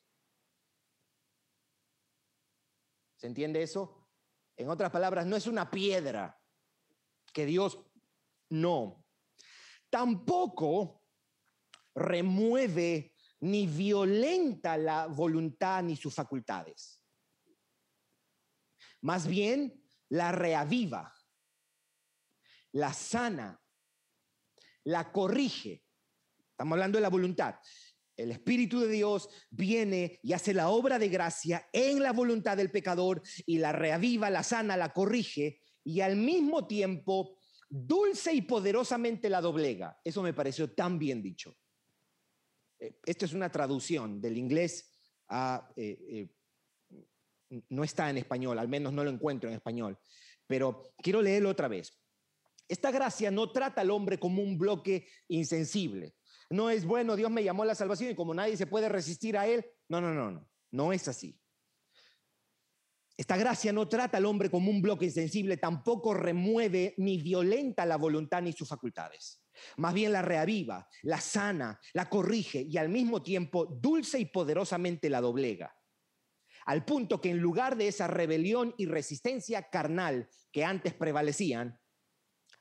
¿Se 3.17 3.27
entiende 3.27 3.63
eso? 3.63 4.09
En 4.57 4.69
otras 4.69 4.91
palabras, 4.91 5.27
no 5.27 5.37
es 5.37 5.47
una 5.47 5.71
piedra 5.71 6.41
que 7.33 7.47
Dios 7.47 7.79
no. 8.51 9.05
tampoco 9.91 11.05
remueve 11.95 13.15
ni 13.41 13.67
violenta 13.67 14.77
la 14.77 15.07
voluntad 15.07 15.83
ni 15.83 15.97
sus 15.97 16.15
facultades. 16.15 17.03
Más 19.03 19.27
bien 19.27 19.83
la 20.09 20.33
reaviva, 20.33 21.15
la 22.73 22.93
sana, 22.93 23.61
la 24.89 25.13
corrige. 25.13 25.85
Estamos 26.51 26.73
hablando 26.73 26.97
de 26.97 27.03
la 27.03 27.11
voluntad. 27.11 27.57
El 28.17 28.33
Espíritu 28.33 28.81
de 28.81 28.89
Dios 28.89 29.29
viene 29.51 30.19
y 30.23 30.33
hace 30.33 30.55
la 30.55 30.71
obra 30.71 30.99
de 30.99 31.09
gracia 31.09 31.69
en 31.73 32.03
la 32.03 32.13
voluntad 32.13 32.57
del 32.57 32.71
pecador 32.71 33.23
y 33.47 33.59
la 33.59 33.73
reaviva, 33.73 34.31
la 34.31 34.43
sana, 34.43 34.77
la 34.77 34.93
corrige 34.93 35.61
y 35.85 36.01
al 36.01 36.17
mismo 36.17 36.67
tiempo 36.67 37.37
dulce 37.69 38.33
y 38.33 38.43
poderosamente 38.43 39.29
la 39.29 39.43
doblega. 39.43 40.01
Eso 40.03 40.23
me 40.23 40.33
pareció 40.33 40.73
tan 40.73 40.99
bien 40.99 41.23
dicho. 41.23 41.55
Eh, 42.81 42.99
esto 43.05 43.27
es 43.27 43.35
una 43.35 43.53
traducción 43.53 44.21
del 44.21 44.39
inglés 44.39 44.91
a... 45.29 45.71
Eh, 45.77 45.99
eh, 46.11 46.29
no 47.71 47.85
está 47.85 48.11
en 48.11 48.19
español, 48.19 48.59
al 48.59 48.69
menos 48.69 48.93
no 48.93 49.05
lo 49.05 49.11
encuentro 49.11 49.49
en 49.49 49.57
español, 49.57 49.99
pero 50.47 50.93
quiero 50.99 51.23
leerlo 51.23 51.49
otra 51.49 51.67
vez. 51.67 51.99
Esta 52.69 52.91
gracia 52.91 53.31
no 53.31 53.51
trata 53.51 53.81
al 53.81 53.91
hombre 53.91 54.19
como 54.19 54.43
un 54.43 54.59
bloque 54.59 55.09
insensible. 55.29 56.15
No 56.51 56.71
es 56.71 56.85
bueno, 56.85 57.17
Dios 57.17 57.31
me 57.31 57.43
llamó 57.43 57.63
a 57.63 57.67
la 57.67 57.75
salvación 57.75 58.11
y 58.11 58.15
como 58.15 58.35
nadie 58.35 58.57
se 58.57 58.67
puede 58.67 58.89
resistir 58.89 59.37
a 59.37 59.47
él. 59.47 59.65
No, 59.89 60.01
no, 60.01 60.13
no, 60.15 60.31
no. 60.31 60.49
No 60.71 60.93
es 60.93 61.09
así. 61.09 61.39
Esta 63.17 63.37
gracia 63.37 63.73
no 63.73 63.89
trata 63.89 64.19
al 64.19 64.27
hombre 64.27 64.49
como 64.49 64.71
un 64.71 64.81
bloque 64.81 65.07
insensible, 65.07 65.57
tampoco 65.57 66.15
remueve 66.15 66.95
ni 66.99 67.21
violenta 67.21 67.85
la 67.85 67.97
voluntad 67.97 68.43
ni 68.43 68.53
sus 68.53 68.69
facultades. 68.69 69.43
Más 69.77 69.93
bien 69.93 70.13
la 70.13 70.23
reaviva, 70.23 70.89
la 71.03 71.21
sana, 71.21 71.81
la 71.95 72.09
corrige 72.09 72.61
y 72.61 72.77
al 72.77 72.91
mismo 72.91 73.21
tiempo 73.21 73.67
dulce 73.67 74.21
y 74.21 74.27
poderosamente 74.27 75.11
la 75.11 75.21
doblega. 75.21 75.75
Al 76.67 76.85
punto 76.85 77.21
que 77.21 77.31
en 77.31 77.39
lugar 77.39 77.77
de 77.77 77.89
esa 77.89 78.07
rebelión 78.07 78.73
y 78.79 78.87
resistencia 78.87 79.69
carnal 79.69 80.29
que 80.53 80.65
antes 80.65 80.95
prevalecían, 80.95 81.77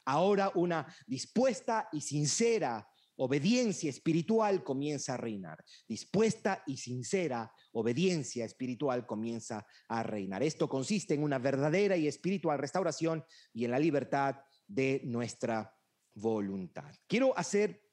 ahora 0.08 0.52
una 0.56 0.88
dispuesta 1.06 1.90
y 1.92 2.02
sincera 2.02 2.88
obediencia 3.18 3.90
espiritual 3.90 4.64
comienza 4.64 5.16
a 5.16 5.18
reinar. 5.18 5.64
Dispuesta 5.88 6.64
y 6.66 6.78
sincera 6.78 7.52
obediencia 7.74 8.46
espiritual 8.46 9.06
comienza 9.06 9.68
a 9.90 10.04
reinar. 10.04 10.44
Esto 10.44 10.70
consiste 10.70 11.14
en 11.14 11.24
una 11.24 11.40
verdadera 11.40 11.98
y 11.98 12.08
espiritual 12.08 12.58
restauración 12.58 13.24
y 13.54 13.66
en 13.66 13.72
la 13.72 13.80
libertad 13.80 14.36
de 14.66 15.02
nuestra 15.04 15.76
voluntad. 16.14 16.94
Quiero 17.08 17.38
hacer 17.38 17.84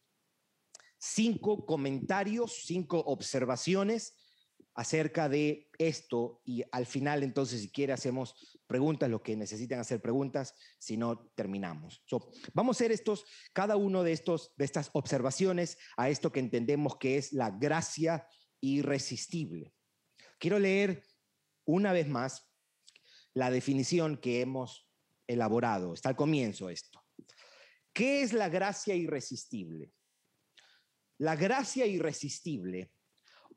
cinco 0.98 1.66
comentarios, 1.66 2.62
cinco 2.64 3.00
observaciones 3.00 4.14
acerca 4.74 5.28
de 5.28 5.70
esto 5.78 6.42
y 6.44 6.64
al 6.72 6.86
final 6.86 7.22
entonces 7.22 7.60
si 7.60 7.70
quiere 7.70 7.92
hacemos 7.92 8.58
preguntas, 8.66 9.08
lo 9.08 9.22
que 9.22 9.36
necesitan 9.36 9.78
hacer 9.78 10.00
preguntas, 10.00 10.54
si 10.78 10.96
no 10.96 11.30
terminamos. 11.36 12.02
vamos 12.52 12.76
a 12.76 12.78
hacer 12.78 12.92
estos, 12.92 13.24
cada 13.52 13.76
uno 13.76 14.02
de, 14.02 14.12
estos, 14.12 14.52
de 14.56 14.64
estas 14.64 14.90
observaciones 14.94 15.78
a 15.96 16.08
esto 16.08 16.32
que 16.32 16.40
entendemos 16.40 16.96
que 16.98 17.18
es 17.18 17.32
la 17.32 17.50
gracia 17.50 18.26
irresistible. 18.60 19.74
Quiero 20.38 20.58
leer 20.58 21.04
una 21.64 21.92
vez 21.92 22.08
más 22.08 22.50
la 23.32 23.50
definición 23.50 24.16
que 24.16 24.40
hemos 24.40 24.90
elaborado. 25.26 25.94
Está 25.94 26.10
al 26.10 26.16
comienzo 26.16 26.68
esto. 26.68 27.04
¿Qué 27.92 28.22
es 28.22 28.32
la 28.32 28.48
gracia 28.48 28.94
irresistible? 28.94 29.92
La 31.18 31.36
gracia 31.36 31.86
irresistible 31.86 32.90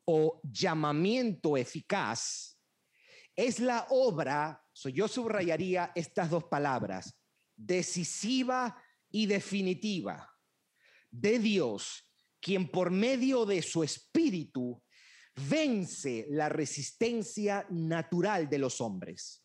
o 0.10 0.39
llamamiento 0.43 1.58
eficaz 1.58 2.58
es 3.36 3.60
la 3.60 3.86
obra, 3.89 4.64
yo 4.93 5.08
subrayaría 5.08 5.91
estas 5.93 6.30
dos 6.30 6.45
palabras, 6.45 7.14
decisiva 7.55 8.82
y 9.12 9.26
definitiva 9.26 10.34
de 11.12 11.39
Dios, 11.39 12.03
quien 12.39 12.70
por 12.72 12.89
medio 12.89 13.45
de 13.45 13.62
su 13.62 13.84
espíritu 13.84 14.84
vence 15.36 16.26
la 16.30 16.49
resistencia 16.49 17.68
natural 17.70 18.49
de 18.49 18.58
los 18.58 18.82
hombres 18.82 19.43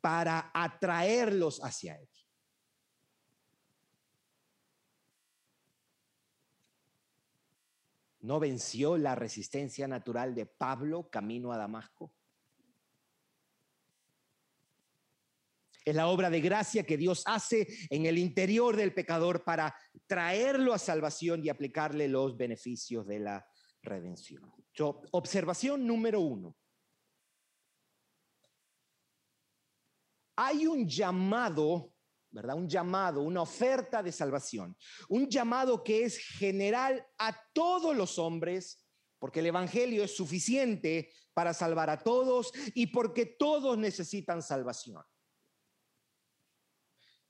para 0.00 0.50
atraerlos 0.54 1.58
hacia 1.64 1.96
Él. 1.96 2.08
¿No 8.20 8.38
venció 8.38 8.98
la 8.98 9.14
resistencia 9.14 9.88
natural 9.88 10.34
de 10.34 10.46
Pablo 10.46 11.08
camino 11.08 11.52
a 11.52 11.56
Damasco? 11.56 12.14
Es 15.84 15.96
la 15.96 16.08
obra 16.08 16.28
de 16.28 16.42
gracia 16.42 16.84
que 16.84 16.98
Dios 16.98 17.22
hace 17.24 17.66
en 17.88 18.04
el 18.04 18.18
interior 18.18 18.76
del 18.76 18.92
pecador 18.92 19.42
para 19.42 19.74
traerlo 20.06 20.74
a 20.74 20.78
salvación 20.78 21.44
y 21.44 21.48
aplicarle 21.48 22.06
los 22.08 22.36
beneficios 22.36 23.06
de 23.06 23.20
la 23.20 23.48
redención. 23.82 24.52
observación 25.12 25.86
número 25.86 26.20
uno. 26.20 26.54
Hay 30.36 30.66
un 30.66 30.86
llamado 30.86 31.94
¿verdad? 32.30 32.56
Un 32.56 32.68
llamado, 32.68 33.22
una 33.22 33.42
oferta 33.42 34.02
de 34.02 34.12
salvación, 34.12 34.76
un 35.08 35.28
llamado 35.28 35.82
que 35.82 36.04
es 36.04 36.18
general 36.18 37.06
a 37.18 37.36
todos 37.52 37.96
los 37.96 38.18
hombres, 38.18 38.86
porque 39.18 39.40
el 39.40 39.46
Evangelio 39.46 40.04
es 40.04 40.16
suficiente 40.16 41.12
para 41.34 41.52
salvar 41.52 41.90
a 41.90 42.02
todos 42.02 42.52
y 42.74 42.86
porque 42.88 43.26
todos 43.26 43.76
necesitan 43.76 44.42
salvación. 44.42 45.02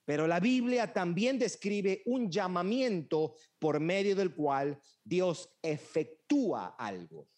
Pero 0.04 0.26
la 0.26 0.40
Biblia 0.40 0.92
también 0.92 1.38
describe 1.38 2.02
un 2.06 2.30
llamamiento 2.30 3.36
por 3.58 3.78
medio 3.78 4.16
del 4.16 4.34
cual 4.34 4.80
Dios 5.04 5.56
efectúa 5.62 6.74
algo. 6.78 7.28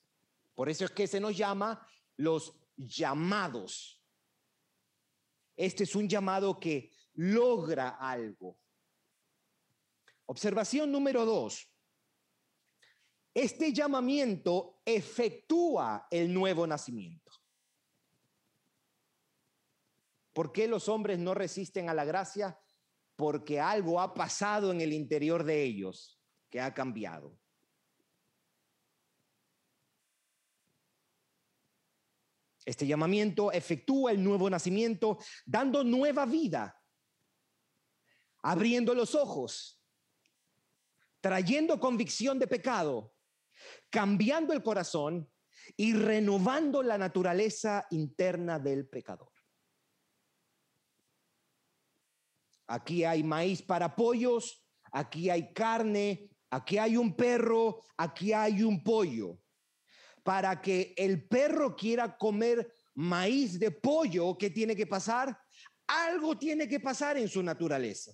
Por 0.54 0.68
eso 0.68 0.84
es 0.86 0.90
que 0.90 1.06
se 1.06 1.20
nos 1.20 1.36
llama 1.36 1.86
los 2.16 2.54
llamados. 2.76 4.02
Este 5.56 5.84
es 5.84 5.94
un 5.94 6.08
llamado 6.08 6.58
que 6.58 6.91
logra 7.14 7.90
algo. 7.90 8.58
Observación 10.26 10.90
número 10.90 11.24
dos. 11.24 11.68
Este 13.34 13.72
llamamiento 13.72 14.80
efectúa 14.84 16.06
el 16.10 16.32
nuevo 16.32 16.66
nacimiento. 16.66 17.32
¿Por 20.32 20.52
qué 20.52 20.66
los 20.66 20.88
hombres 20.88 21.18
no 21.18 21.34
resisten 21.34 21.88
a 21.88 21.94
la 21.94 22.04
gracia? 22.04 22.58
Porque 23.16 23.60
algo 23.60 24.00
ha 24.00 24.14
pasado 24.14 24.72
en 24.72 24.80
el 24.80 24.92
interior 24.92 25.44
de 25.44 25.62
ellos 25.62 26.20
que 26.50 26.60
ha 26.60 26.72
cambiado. 26.72 27.38
Este 32.64 32.86
llamamiento 32.86 33.50
efectúa 33.50 34.12
el 34.12 34.22
nuevo 34.22 34.48
nacimiento, 34.48 35.18
dando 35.44 35.82
nueva 35.82 36.26
vida 36.26 36.81
abriendo 38.42 38.94
los 38.94 39.14
ojos, 39.14 39.80
trayendo 41.20 41.78
convicción 41.78 42.38
de 42.38 42.48
pecado, 42.48 43.14
cambiando 43.90 44.52
el 44.52 44.62
corazón 44.62 45.30
y 45.76 45.94
renovando 45.94 46.82
la 46.82 46.98
naturaleza 46.98 47.86
interna 47.90 48.58
del 48.58 48.88
pecador. 48.88 49.30
Aquí 52.66 53.04
hay 53.04 53.22
maíz 53.22 53.62
para 53.62 53.94
pollos, 53.94 54.64
aquí 54.92 55.30
hay 55.30 55.52
carne, 55.52 56.30
aquí 56.50 56.78
hay 56.78 56.96
un 56.96 57.14
perro, 57.14 57.80
aquí 57.96 58.32
hay 58.32 58.62
un 58.62 58.82
pollo. 58.82 59.38
Para 60.22 60.60
que 60.60 60.94
el 60.96 61.26
perro 61.28 61.76
quiera 61.76 62.16
comer 62.16 62.74
maíz 62.94 63.58
de 63.58 63.70
pollo, 63.70 64.36
¿qué 64.38 64.50
tiene 64.50 64.74
que 64.74 64.86
pasar? 64.86 65.38
Algo 65.86 66.38
tiene 66.38 66.68
que 66.68 66.80
pasar 66.80 67.18
en 67.18 67.28
su 67.28 67.42
naturaleza. 67.42 68.12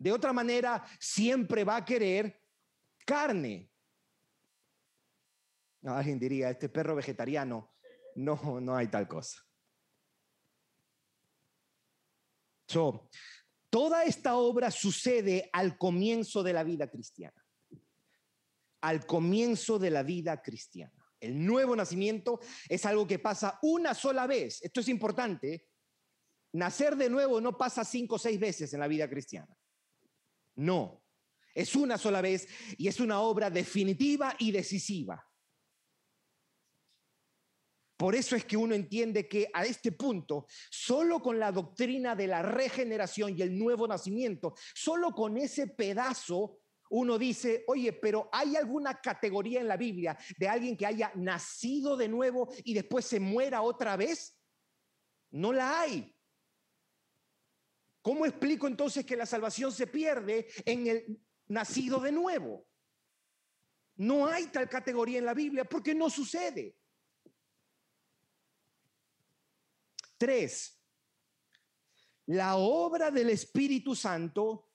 De 0.00 0.10
otra 0.10 0.32
manera, 0.32 0.82
siempre 0.98 1.62
va 1.62 1.76
a 1.76 1.84
querer 1.84 2.42
carne. 3.04 3.70
Alguien 5.84 6.18
diría, 6.18 6.48
este 6.48 6.70
perro 6.70 6.96
vegetariano, 6.96 7.74
no, 8.16 8.60
no 8.62 8.74
hay 8.74 8.88
tal 8.88 9.06
cosa. 9.06 9.42
toda 13.68 14.04
esta 14.04 14.36
obra 14.36 14.70
sucede 14.70 15.50
al 15.52 15.76
comienzo 15.76 16.42
de 16.42 16.54
la 16.54 16.64
vida 16.64 16.90
cristiana. 16.90 17.44
Al 18.80 19.04
comienzo 19.04 19.78
de 19.78 19.90
la 19.90 20.02
vida 20.02 20.40
cristiana. 20.40 20.94
El 21.20 21.44
nuevo 21.44 21.76
nacimiento 21.76 22.40
es 22.70 22.86
algo 22.86 23.06
que 23.06 23.18
pasa 23.18 23.58
una 23.60 23.92
sola 23.92 24.26
vez. 24.26 24.62
Esto 24.62 24.80
es 24.80 24.88
importante. 24.88 25.68
Nacer 26.52 26.96
de 26.96 27.10
nuevo 27.10 27.38
no 27.38 27.58
pasa 27.58 27.84
cinco 27.84 28.14
o 28.14 28.18
seis 28.18 28.40
veces 28.40 28.72
en 28.72 28.80
la 28.80 28.88
vida 28.88 29.06
cristiana. 29.10 29.54
No, 30.56 31.04
es 31.54 31.74
una 31.74 31.98
sola 31.98 32.20
vez 32.20 32.48
y 32.76 32.88
es 32.88 33.00
una 33.00 33.20
obra 33.20 33.50
definitiva 33.50 34.34
y 34.38 34.50
decisiva. 34.50 35.26
Por 37.96 38.14
eso 38.14 38.34
es 38.34 38.46
que 38.46 38.56
uno 38.56 38.74
entiende 38.74 39.28
que 39.28 39.50
a 39.52 39.66
este 39.66 39.92
punto, 39.92 40.46
solo 40.70 41.20
con 41.20 41.38
la 41.38 41.52
doctrina 41.52 42.16
de 42.16 42.28
la 42.28 42.40
regeneración 42.40 43.36
y 43.36 43.42
el 43.42 43.58
nuevo 43.58 43.86
nacimiento, 43.86 44.54
solo 44.74 45.10
con 45.10 45.36
ese 45.36 45.66
pedazo, 45.66 46.60
uno 46.88 47.18
dice, 47.18 47.62
oye, 47.68 47.92
pero 47.92 48.30
¿hay 48.32 48.56
alguna 48.56 49.00
categoría 49.00 49.60
en 49.60 49.68
la 49.68 49.76
Biblia 49.76 50.18
de 50.38 50.48
alguien 50.48 50.78
que 50.78 50.86
haya 50.86 51.12
nacido 51.14 51.94
de 51.96 52.08
nuevo 52.08 52.48
y 52.64 52.72
después 52.72 53.04
se 53.04 53.20
muera 53.20 53.60
otra 53.60 53.98
vez? 53.98 54.34
No 55.30 55.52
la 55.52 55.82
hay. 55.82 56.16
¿Cómo 58.02 58.24
explico 58.24 58.66
entonces 58.66 59.04
que 59.04 59.16
la 59.16 59.26
salvación 59.26 59.72
se 59.72 59.86
pierde 59.86 60.48
en 60.64 60.86
el 60.86 61.20
nacido 61.48 62.00
de 62.00 62.12
nuevo? 62.12 62.66
No 63.96 64.26
hay 64.26 64.46
tal 64.46 64.68
categoría 64.68 65.18
en 65.18 65.26
la 65.26 65.34
Biblia 65.34 65.64
porque 65.64 65.94
no 65.94 66.08
sucede. 66.08 66.76
Tres, 70.16 70.80
la 72.26 72.56
obra 72.56 73.10
del 73.10 73.30
Espíritu 73.30 73.94
Santo, 73.94 74.70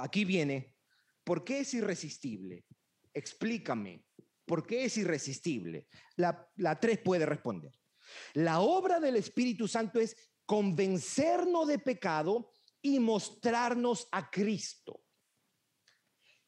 aquí 0.00 0.24
viene, 0.24 0.76
¿por 1.22 1.44
qué 1.44 1.60
es 1.60 1.74
irresistible? 1.74 2.64
Explícame, 3.12 4.04
¿por 4.44 4.66
qué 4.66 4.84
es 4.84 4.96
irresistible? 4.96 5.88
La, 6.16 6.48
la 6.56 6.80
tres 6.80 6.98
puede 6.98 7.26
responder. 7.26 7.72
La 8.34 8.60
obra 8.60 8.98
del 8.98 9.16
Espíritu 9.16 9.68
Santo 9.68 10.00
es 10.00 10.16
convencernos 10.46 11.68
de 11.68 11.78
pecado 11.78 12.50
y 12.80 12.98
mostrarnos 12.98 14.08
a 14.12 14.30
Cristo. 14.30 15.02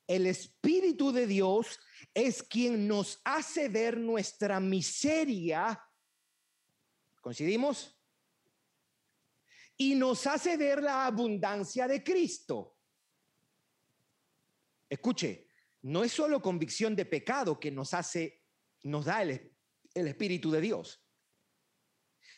El 0.06 0.26
Espíritu 0.26 1.12
de 1.12 1.26
Dios 1.26 1.78
es 2.14 2.42
quien 2.42 2.88
nos 2.88 3.20
hace 3.24 3.68
ver 3.68 3.98
nuestra 3.98 4.58
miseria 4.60 5.78
¿Coincidimos? 7.28 7.94
Y 9.76 9.94
nos 9.94 10.26
hace 10.26 10.56
ver 10.56 10.82
la 10.82 11.04
abundancia 11.04 11.86
de 11.86 12.02
Cristo. 12.02 12.78
Escuche, 14.88 15.46
no 15.82 16.04
es 16.04 16.12
solo 16.12 16.40
convicción 16.40 16.96
de 16.96 17.04
pecado 17.04 17.60
que 17.60 17.70
nos 17.70 17.92
hace, 17.94 18.44
nos 18.82 19.04
da 19.04 19.22
el, 19.22 19.54
el 19.92 20.08
Espíritu 20.08 20.50
de 20.50 20.62
Dios. 20.62 21.06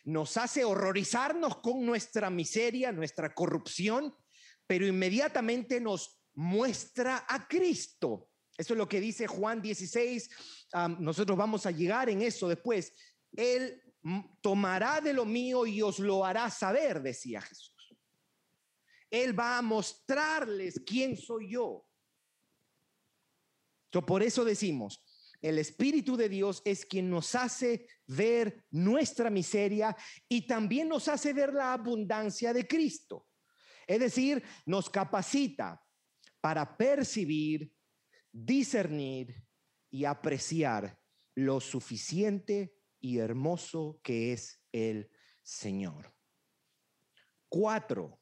Nos 0.05 0.37
hace 0.37 0.65
horrorizarnos 0.65 1.59
con 1.59 1.85
nuestra 1.85 2.31
miseria, 2.31 2.93
nuestra 2.93 3.35
corrupción, 3.35 4.15
pero 4.67 4.87
inmediatamente 4.87 5.81
nos 5.81 6.21
muestra 6.35 7.27
a 7.29 7.47
Cristo. 7.47 8.31
Eso 8.57 8.75
es 8.75 8.79
lo 8.79 8.89
que 8.89 9.01
dice 9.01 9.27
Juan 9.27 9.63
16. 9.63 10.31
nosotros 10.99 11.37
vamos 11.37 11.67
a 11.67 11.71
llegar 11.71 12.09
en 12.09 12.23
eso 12.23 12.49
después. 12.49 12.93
Él 13.33 13.83
tomará 14.41 15.01
de 15.01 15.13
lo 15.13 15.25
mío 15.25 15.67
y 15.67 15.83
os 15.83 15.99
lo 15.99 16.25
hará 16.25 16.51
saber, 16.51 17.03
decía 17.03 17.41
Jesús. 17.41 17.75
Él 19.11 19.39
va 19.39 19.59
a 19.59 19.63
mostrarles 19.63 20.81
quién 20.87 21.17
soy 21.17 21.53
yo. 21.53 21.87
por 24.07 24.23
eso 24.23 24.45
decimos, 24.45 25.03
el 25.43 25.59
Espíritu 25.59 26.17
de 26.17 26.29
Dios 26.29 26.61
es 26.65 26.85
quien 26.85 27.09
nos 27.09 27.35
hace 27.35 27.87
ver 28.07 28.65
nuestra 28.71 29.31
miseria 29.31 29.97
y 30.29 30.47
también 30.47 30.89
nos 30.89 31.09
hace 31.09 31.33
ver 31.33 31.55
la 31.55 31.73
abundancia 31.73 32.53
de 32.53 32.67
Cristo. 32.67 33.27
Es 33.87 34.01
decir, 34.01 34.43
nos 34.67 34.91
capacita 34.91 35.83
para 36.41 36.77
percibir, 36.77 37.73
discernir 38.31 39.35
y 39.91 40.05
apreciar 40.05 41.01
lo 41.35 41.61
suficiente 41.61 42.75
y 43.01 43.19
hermoso 43.19 43.99
que 44.03 44.33
es 44.33 44.63
el 44.73 45.11
Señor. 45.43 46.15
Cuatro, 47.49 48.21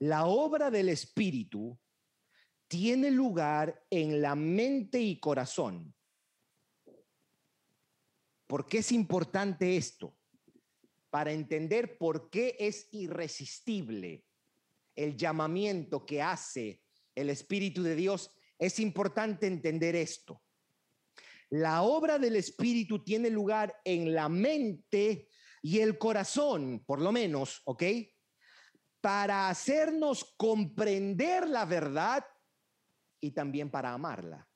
la 0.00 0.26
obra 0.26 0.70
del 0.70 0.88
Espíritu 0.88 1.78
tiene 2.74 3.12
lugar 3.12 3.86
en 3.88 4.20
la 4.20 4.34
mente 4.34 5.00
y 5.00 5.20
corazón. 5.20 5.94
¿Por 8.48 8.66
qué 8.66 8.78
es 8.78 8.90
importante 8.90 9.76
esto? 9.76 10.18
Para 11.08 11.30
entender 11.30 11.96
por 11.98 12.30
qué 12.30 12.56
es 12.58 12.88
irresistible 12.90 14.26
el 14.96 15.16
llamamiento 15.16 16.04
que 16.04 16.20
hace 16.20 16.82
el 17.14 17.30
Espíritu 17.30 17.84
de 17.84 17.94
Dios, 17.94 18.34
es 18.58 18.80
importante 18.80 19.46
entender 19.46 19.94
esto. 19.94 20.42
La 21.50 21.82
obra 21.82 22.18
del 22.18 22.34
Espíritu 22.34 23.04
tiene 23.04 23.30
lugar 23.30 23.80
en 23.84 24.12
la 24.12 24.28
mente 24.28 25.28
y 25.62 25.78
el 25.78 25.96
corazón, 25.96 26.82
por 26.84 27.00
lo 27.00 27.12
menos, 27.12 27.62
¿ok? 27.66 27.84
Para 29.00 29.48
hacernos 29.48 30.34
comprender 30.36 31.48
la 31.48 31.66
verdad 31.66 32.24
y 33.24 33.30
también 33.30 33.70
para 33.70 33.92
amarla. 33.92 34.48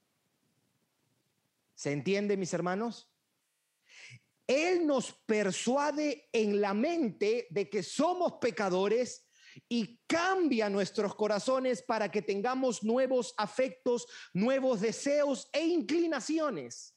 ¿Se 1.75 1.93
entiende, 1.93 2.37
mis 2.37 2.53
hermanos? 2.53 3.11
Él 4.47 4.87
nos 4.87 5.13
persuade 5.13 6.29
en 6.33 6.61
la 6.61 6.75
mente 6.75 7.47
de 7.51 7.69
que 7.69 7.83
somos 7.83 8.35
pecadores 8.41 9.29
y 9.69 10.01
cambia 10.07 10.69
nuestros 10.69 11.15
corazones 11.15 11.83
para 11.83 12.11
que 12.11 12.23
tengamos 12.23 12.83
nuevos 12.83 13.35
afectos, 13.37 14.07
nuevos 14.33 14.81
deseos 14.81 15.49
e 15.53 15.67
inclinaciones. 15.67 16.97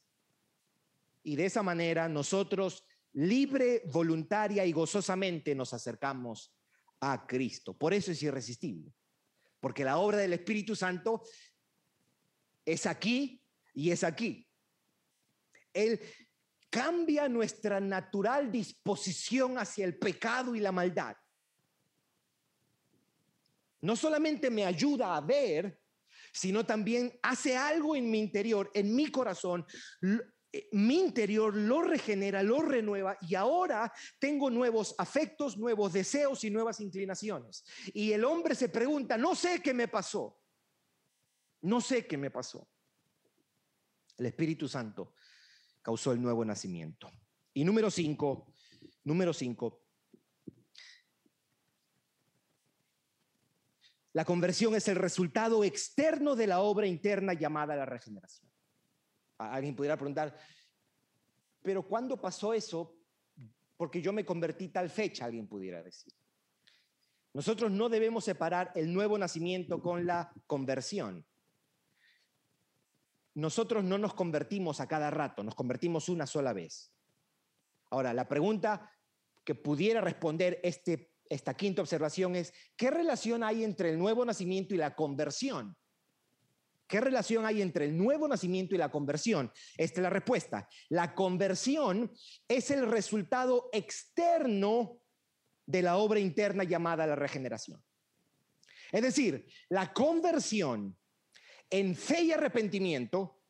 Y 1.22 1.36
de 1.36 1.46
esa 1.46 1.62
manera 1.62 2.08
nosotros 2.08 2.84
libre, 3.12 3.82
voluntaria 3.86 4.64
y 4.64 4.72
gozosamente 4.72 5.54
nos 5.54 5.72
acercamos 5.74 6.54
a 7.00 7.26
Cristo. 7.26 7.76
Por 7.76 7.92
eso 7.92 8.12
es 8.12 8.22
irresistible, 8.22 8.94
porque 9.60 9.84
la 9.84 9.98
obra 9.98 10.18
del 10.18 10.32
Espíritu 10.32 10.74
Santo 10.74 11.22
es 12.64 12.86
aquí 12.86 13.42
y 13.74 13.90
es 13.90 14.04
aquí. 14.04 14.48
Él 15.72 16.00
cambia 16.70 17.28
nuestra 17.28 17.80
natural 17.80 18.50
disposición 18.50 19.58
hacia 19.58 19.84
el 19.84 19.98
pecado 19.98 20.54
y 20.54 20.60
la 20.60 20.72
maldad 20.72 21.16
no 23.82 23.96
solamente 23.96 24.50
me 24.50 24.64
ayuda 24.64 25.16
a 25.16 25.20
ver, 25.20 25.78
sino 26.32 26.64
también 26.64 27.12
hace 27.22 27.56
algo 27.56 27.94
en 27.94 28.10
mi 28.10 28.18
interior, 28.18 28.70
en 28.74 28.94
mi 28.94 29.08
corazón. 29.08 29.66
Eh, 30.52 30.68
mi 30.72 31.00
interior 31.00 31.54
lo 31.54 31.82
regenera, 31.82 32.42
lo 32.42 32.62
renueva 32.62 33.18
y 33.20 33.34
ahora 33.34 33.92
tengo 34.18 34.50
nuevos 34.50 34.94
afectos, 34.98 35.58
nuevos 35.58 35.92
deseos 35.92 36.44
y 36.44 36.50
nuevas 36.50 36.80
inclinaciones. 36.80 37.64
Y 37.92 38.12
el 38.12 38.24
hombre 38.24 38.54
se 38.54 38.68
pregunta, 38.68 39.18
no 39.18 39.34
sé 39.34 39.60
qué 39.60 39.74
me 39.74 39.88
pasó, 39.88 40.41
no 41.62 41.80
sé 41.80 42.06
qué 42.06 42.16
me 42.16 42.30
pasó. 42.30 42.68
El 44.18 44.26
Espíritu 44.26 44.68
Santo 44.68 45.14
causó 45.80 46.12
el 46.12 46.22
nuevo 46.22 46.44
nacimiento. 46.44 47.10
Y 47.54 47.64
número 47.64 47.90
cinco, 47.90 48.52
número 49.04 49.32
cinco, 49.32 49.82
La 54.12 54.24
conversión 54.24 54.74
es 54.74 54.88
el 54.88 54.96
resultado 54.96 55.64
externo 55.64 56.36
de 56.36 56.46
la 56.46 56.60
obra 56.60 56.86
interna 56.86 57.32
llamada 57.32 57.74
la 57.74 57.86
regeneración. 57.86 58.50
Alguien 59.38 59.74
pudiera 59.74 59.96
preguntar, 59.96 60.36
pero 61.62 61.86
¿cuándo 61.86 62.20
pasó 62.20 62.52
eso? 62.52 62.94
Porque 63.76 64.02
yo 64.02 64.12
me 64.12 64.24
convertí 64.24 64.68
tal 64.68 64.90
fecha, 64.90 65.24
alguien 65.24 65.48
pudiera 65.48 65.82
decir. 65.82 66.12
Nosotros 67.32 67.70
no 67.70 67.88
debemos 67.88 68.24
separar 68.24 68.70
el 68.74 68.92
nuevo 68.92 69.16
nacimiento 69.16 69.80
con 69.80 70.06
la 70.06 70.30
conversión. 70.46 71.24
Nosotros 73.34 73.82
no 73.84 73.98
nos 73.98 74.14
convertimos 74.14 74.80
a 74.80 74.88
cada 74.88 75.10
rato, 75.10 75.42
nos 75.42 75.54
convertimos 75.54 76.08
una 76.08 76.26
sola 76.26 76.52
vez. 76.52 76.92
Ahora, 77.90 78.12
la 78.12 78.28
pregunta 78.28 78.90
que 79.44 79.54
pudiera 79.54 80.00
responder 80.00 80.60
este 80.62 81.12
esta 81.32 81.54
quinta 81.54 81.80
observación 81.80 82.36
es, 82.36 82.52
¿qué 82.76 82.90
relación 82.90 83.42
hay 83.42 83.64
entre 83.64 83.88
el 83.88 83.98
nuevo 83.98 84.22
nacimiento 84.22 84.74
y 84.74 84.76
la 84.76 84.94
conversión? 84.94 85.74
¿Qué 86.86 87.00
relación 87.00 87.46
hay 87.46 87.62
entre 87.62 87.86
el 87.86 87.96
nuevo 87.96 88.28
nacimiento 88.28 88.74
y 88.74 88.78
la 88.78 88.90
conversión? 88.90 89.50
Esta 89.78 90.00
es 90.00 90.02
la 90.02 90.10
respuesta. 90.10 90.68
La 90.90 91.14
conversión 91.14 92.12
es 92.46 92.70
el 92.70 92.86
resultado 92.86 93.70
externo 93.72 95.00
de 95.64 95.80
la 95.80 95.96
obra 95.96 96.20
interna 96.20 96.64
llamada 96.64 97.06
la 97.06 97.16
regeneración. 97.16 97.82
Es 98.90 99.00
decir, 99.00 99.46
la 99.70 99.90
conversión 99.94 100.98
en 101.72 101.96
fe 101.96 102.22
y 102.22 102.32
arrepentimiento 102.32 103.42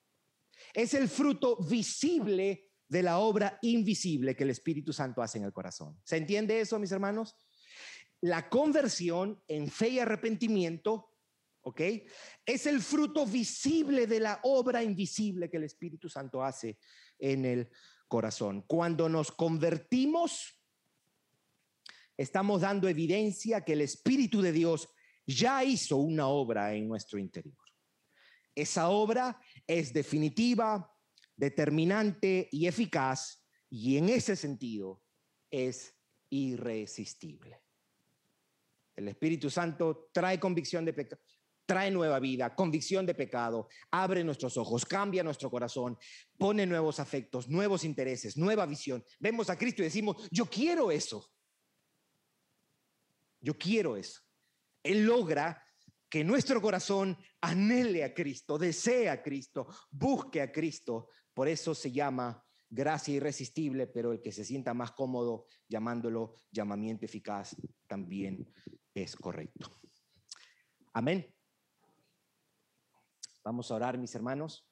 es 0.73 0.95
el 0.95 1.09
fruto 1.09 1.57
visible 1.57 2.70
de 2.89 3.03
la 3.03 3.18
obra 3.18 3.59
invisible 3.62 4.35
que 4.35 4.45
el 4.45 4.51
Espíritu 4.51 4.93
Santo 4.93 5.20
hace 5.20 5.39
en 5.39 5.45
el 5.45 5.53
corazón. 5.53 6.01
¿Se 6.05 6.16
entiende 6.16 6.61
eso, 6.61 6.79
mis 6.79 6.93
hermanos? 6.93 7.37
la 8.23 8.49
conversión 8.49 9.43
en 9.49 9.68
fe 9.68 9.89
y 9.91 9.99
arrepentimiento, 9.99 11.11
¿ok? 11.62 11.81
Es 12.47 12.66
el 12.66 12.81
fruto 12.81 13.27
visible 13.27 14.07
de 14.07 14.20
la 14.20 14.41
obra 14.45 14.83
invisible 14.83 15.51
que 15.51 15.57
el 15.57 15.64
Espíritu 15.64 16.09
Santo 16.09 16.43
hace 16.43 16.79
en 17.18 17.45
el 17.45 17.68
corazón. 18.07 18.62
Cuando 18.62 19.09
nos 19.09 19.33
convertimos, 19.33 20.62
estamos 22.16 22.61
dando 22.61 22.89
evidencia 22.89 23.64
que 23.64 23.73
el 23.73 23.81
Espíritu 23.81 24.41
de 24.41 24.53
Dios 24.53 24.89
ya 25.27 25.64
hizo 25.64 25.97
una 25.97 26.29
obra 26.29 26.75
en 26.75 26.87
nuestro 26.87 27.18
interior. 27.18 27.61
Esa 28.55 28.88
obra 28.88 29.40
es 29.66 29.92
definitiva, 29.92 30.90
determinante 31.36 32.48
y 32.53 32.66
eficaz 32.66 33.44
y 33.70 33.96
en 33.96 34.09
ese 34.11 34.36
sentido 34.36 35.03
es 35.50 35.94
irresistible. 36.30 37.62
El 38.94 39.09
Espíritu 39.09 39.48
Santo 39.48 40.11
trae 40.12 40.38
convicción 40.38 40.84
de 40.84 40.92
pecado, 40.92 41.22
trae 41.64 41.90
nueva 41.90 42.18
vida, 42.20 42.55
convicción 42.55 43.07
de 43.07 43.14
pecado, 43.14 43.68
abre 43.90 44.22
nuestros 44.22 44.57
ojos, 44.57 44.84
cambia 44.84 45.22
nuestro 45.22 45.50
corazón, 45.50 45.98
pone 46.36 46.66
nuevos 46.66 47.00
afectos, 47.00 47.48
nuevos 47.48 47.84
intereses, 47.84 48.36
nueva 48.36 48.66
visión. 48.66 49.03
Vemos 49.18 49.48
a 49.48 49.57
Cristo 49.57 49.82
y 49.82 49.86
decimos, 49.86 50.28
yo 50.30 50.46
quiero 50.46 50.90
eso. 50.90 51.32
Yo 53.40 53.57
quiero 53.57 53.96
eso. 53.96 54.20
Él 54.82 55.05
logra 55.05 55.64
que 56.12 56.22
nuestro 56.24 56.60
corazón 56.60 57.16
anhele 57.40 58.04
a 58.04 58.12
Cristo, 58.12 58.58
desee 58.58 59.08
a 59.08 59.22
Cristo, 59.22 59.66
busque 59.90 60.42
a 60.42 60.52
Cristo. 60.52 61.08
Por 61.32 61.48
eso 61.48 61.74
se 61.74 61.90
llama 61.90 62.44
gracia 62.68 63.14
irresistible, 63.14 63.86
pero 63.86 64.12
el 64.12 64.20
que 64.20 64.30
se 64.30 64.44
sienta 64.44 64.74
más 64.74 64.92
cómodo 64.92 65.46
llamándolo 65.66 66.34
llamamiento 66.50 67.06
eficaz 67.06 67.56
también 67.86 68.46
es 68.92 69.16
correcto. 69.16 69.80
Amén. 70.92 71.34
Vamos 73.42 73.70
a 73.70 73.76
orar, 73.76 73.96
mis 73.96 74.14
hermanos. 74.14 74.68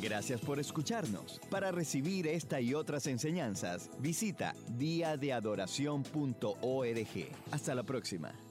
Gracias 0.00 0.40
por 0.40 0.60
escucharnos. 0.60 1.40
Para 1.50 1.72
recibir 1.72 2.28
esta 2.28 2.60
y 2.60 2.74
otras 2.74 3.08
enseñanzas, 3.08 3.90
visita 3.98 4.54
diadeadoración.org. 4.68 7.28
Hasta 7.50 7.74
la 7.74 7.82
próxima. 7.82 8.47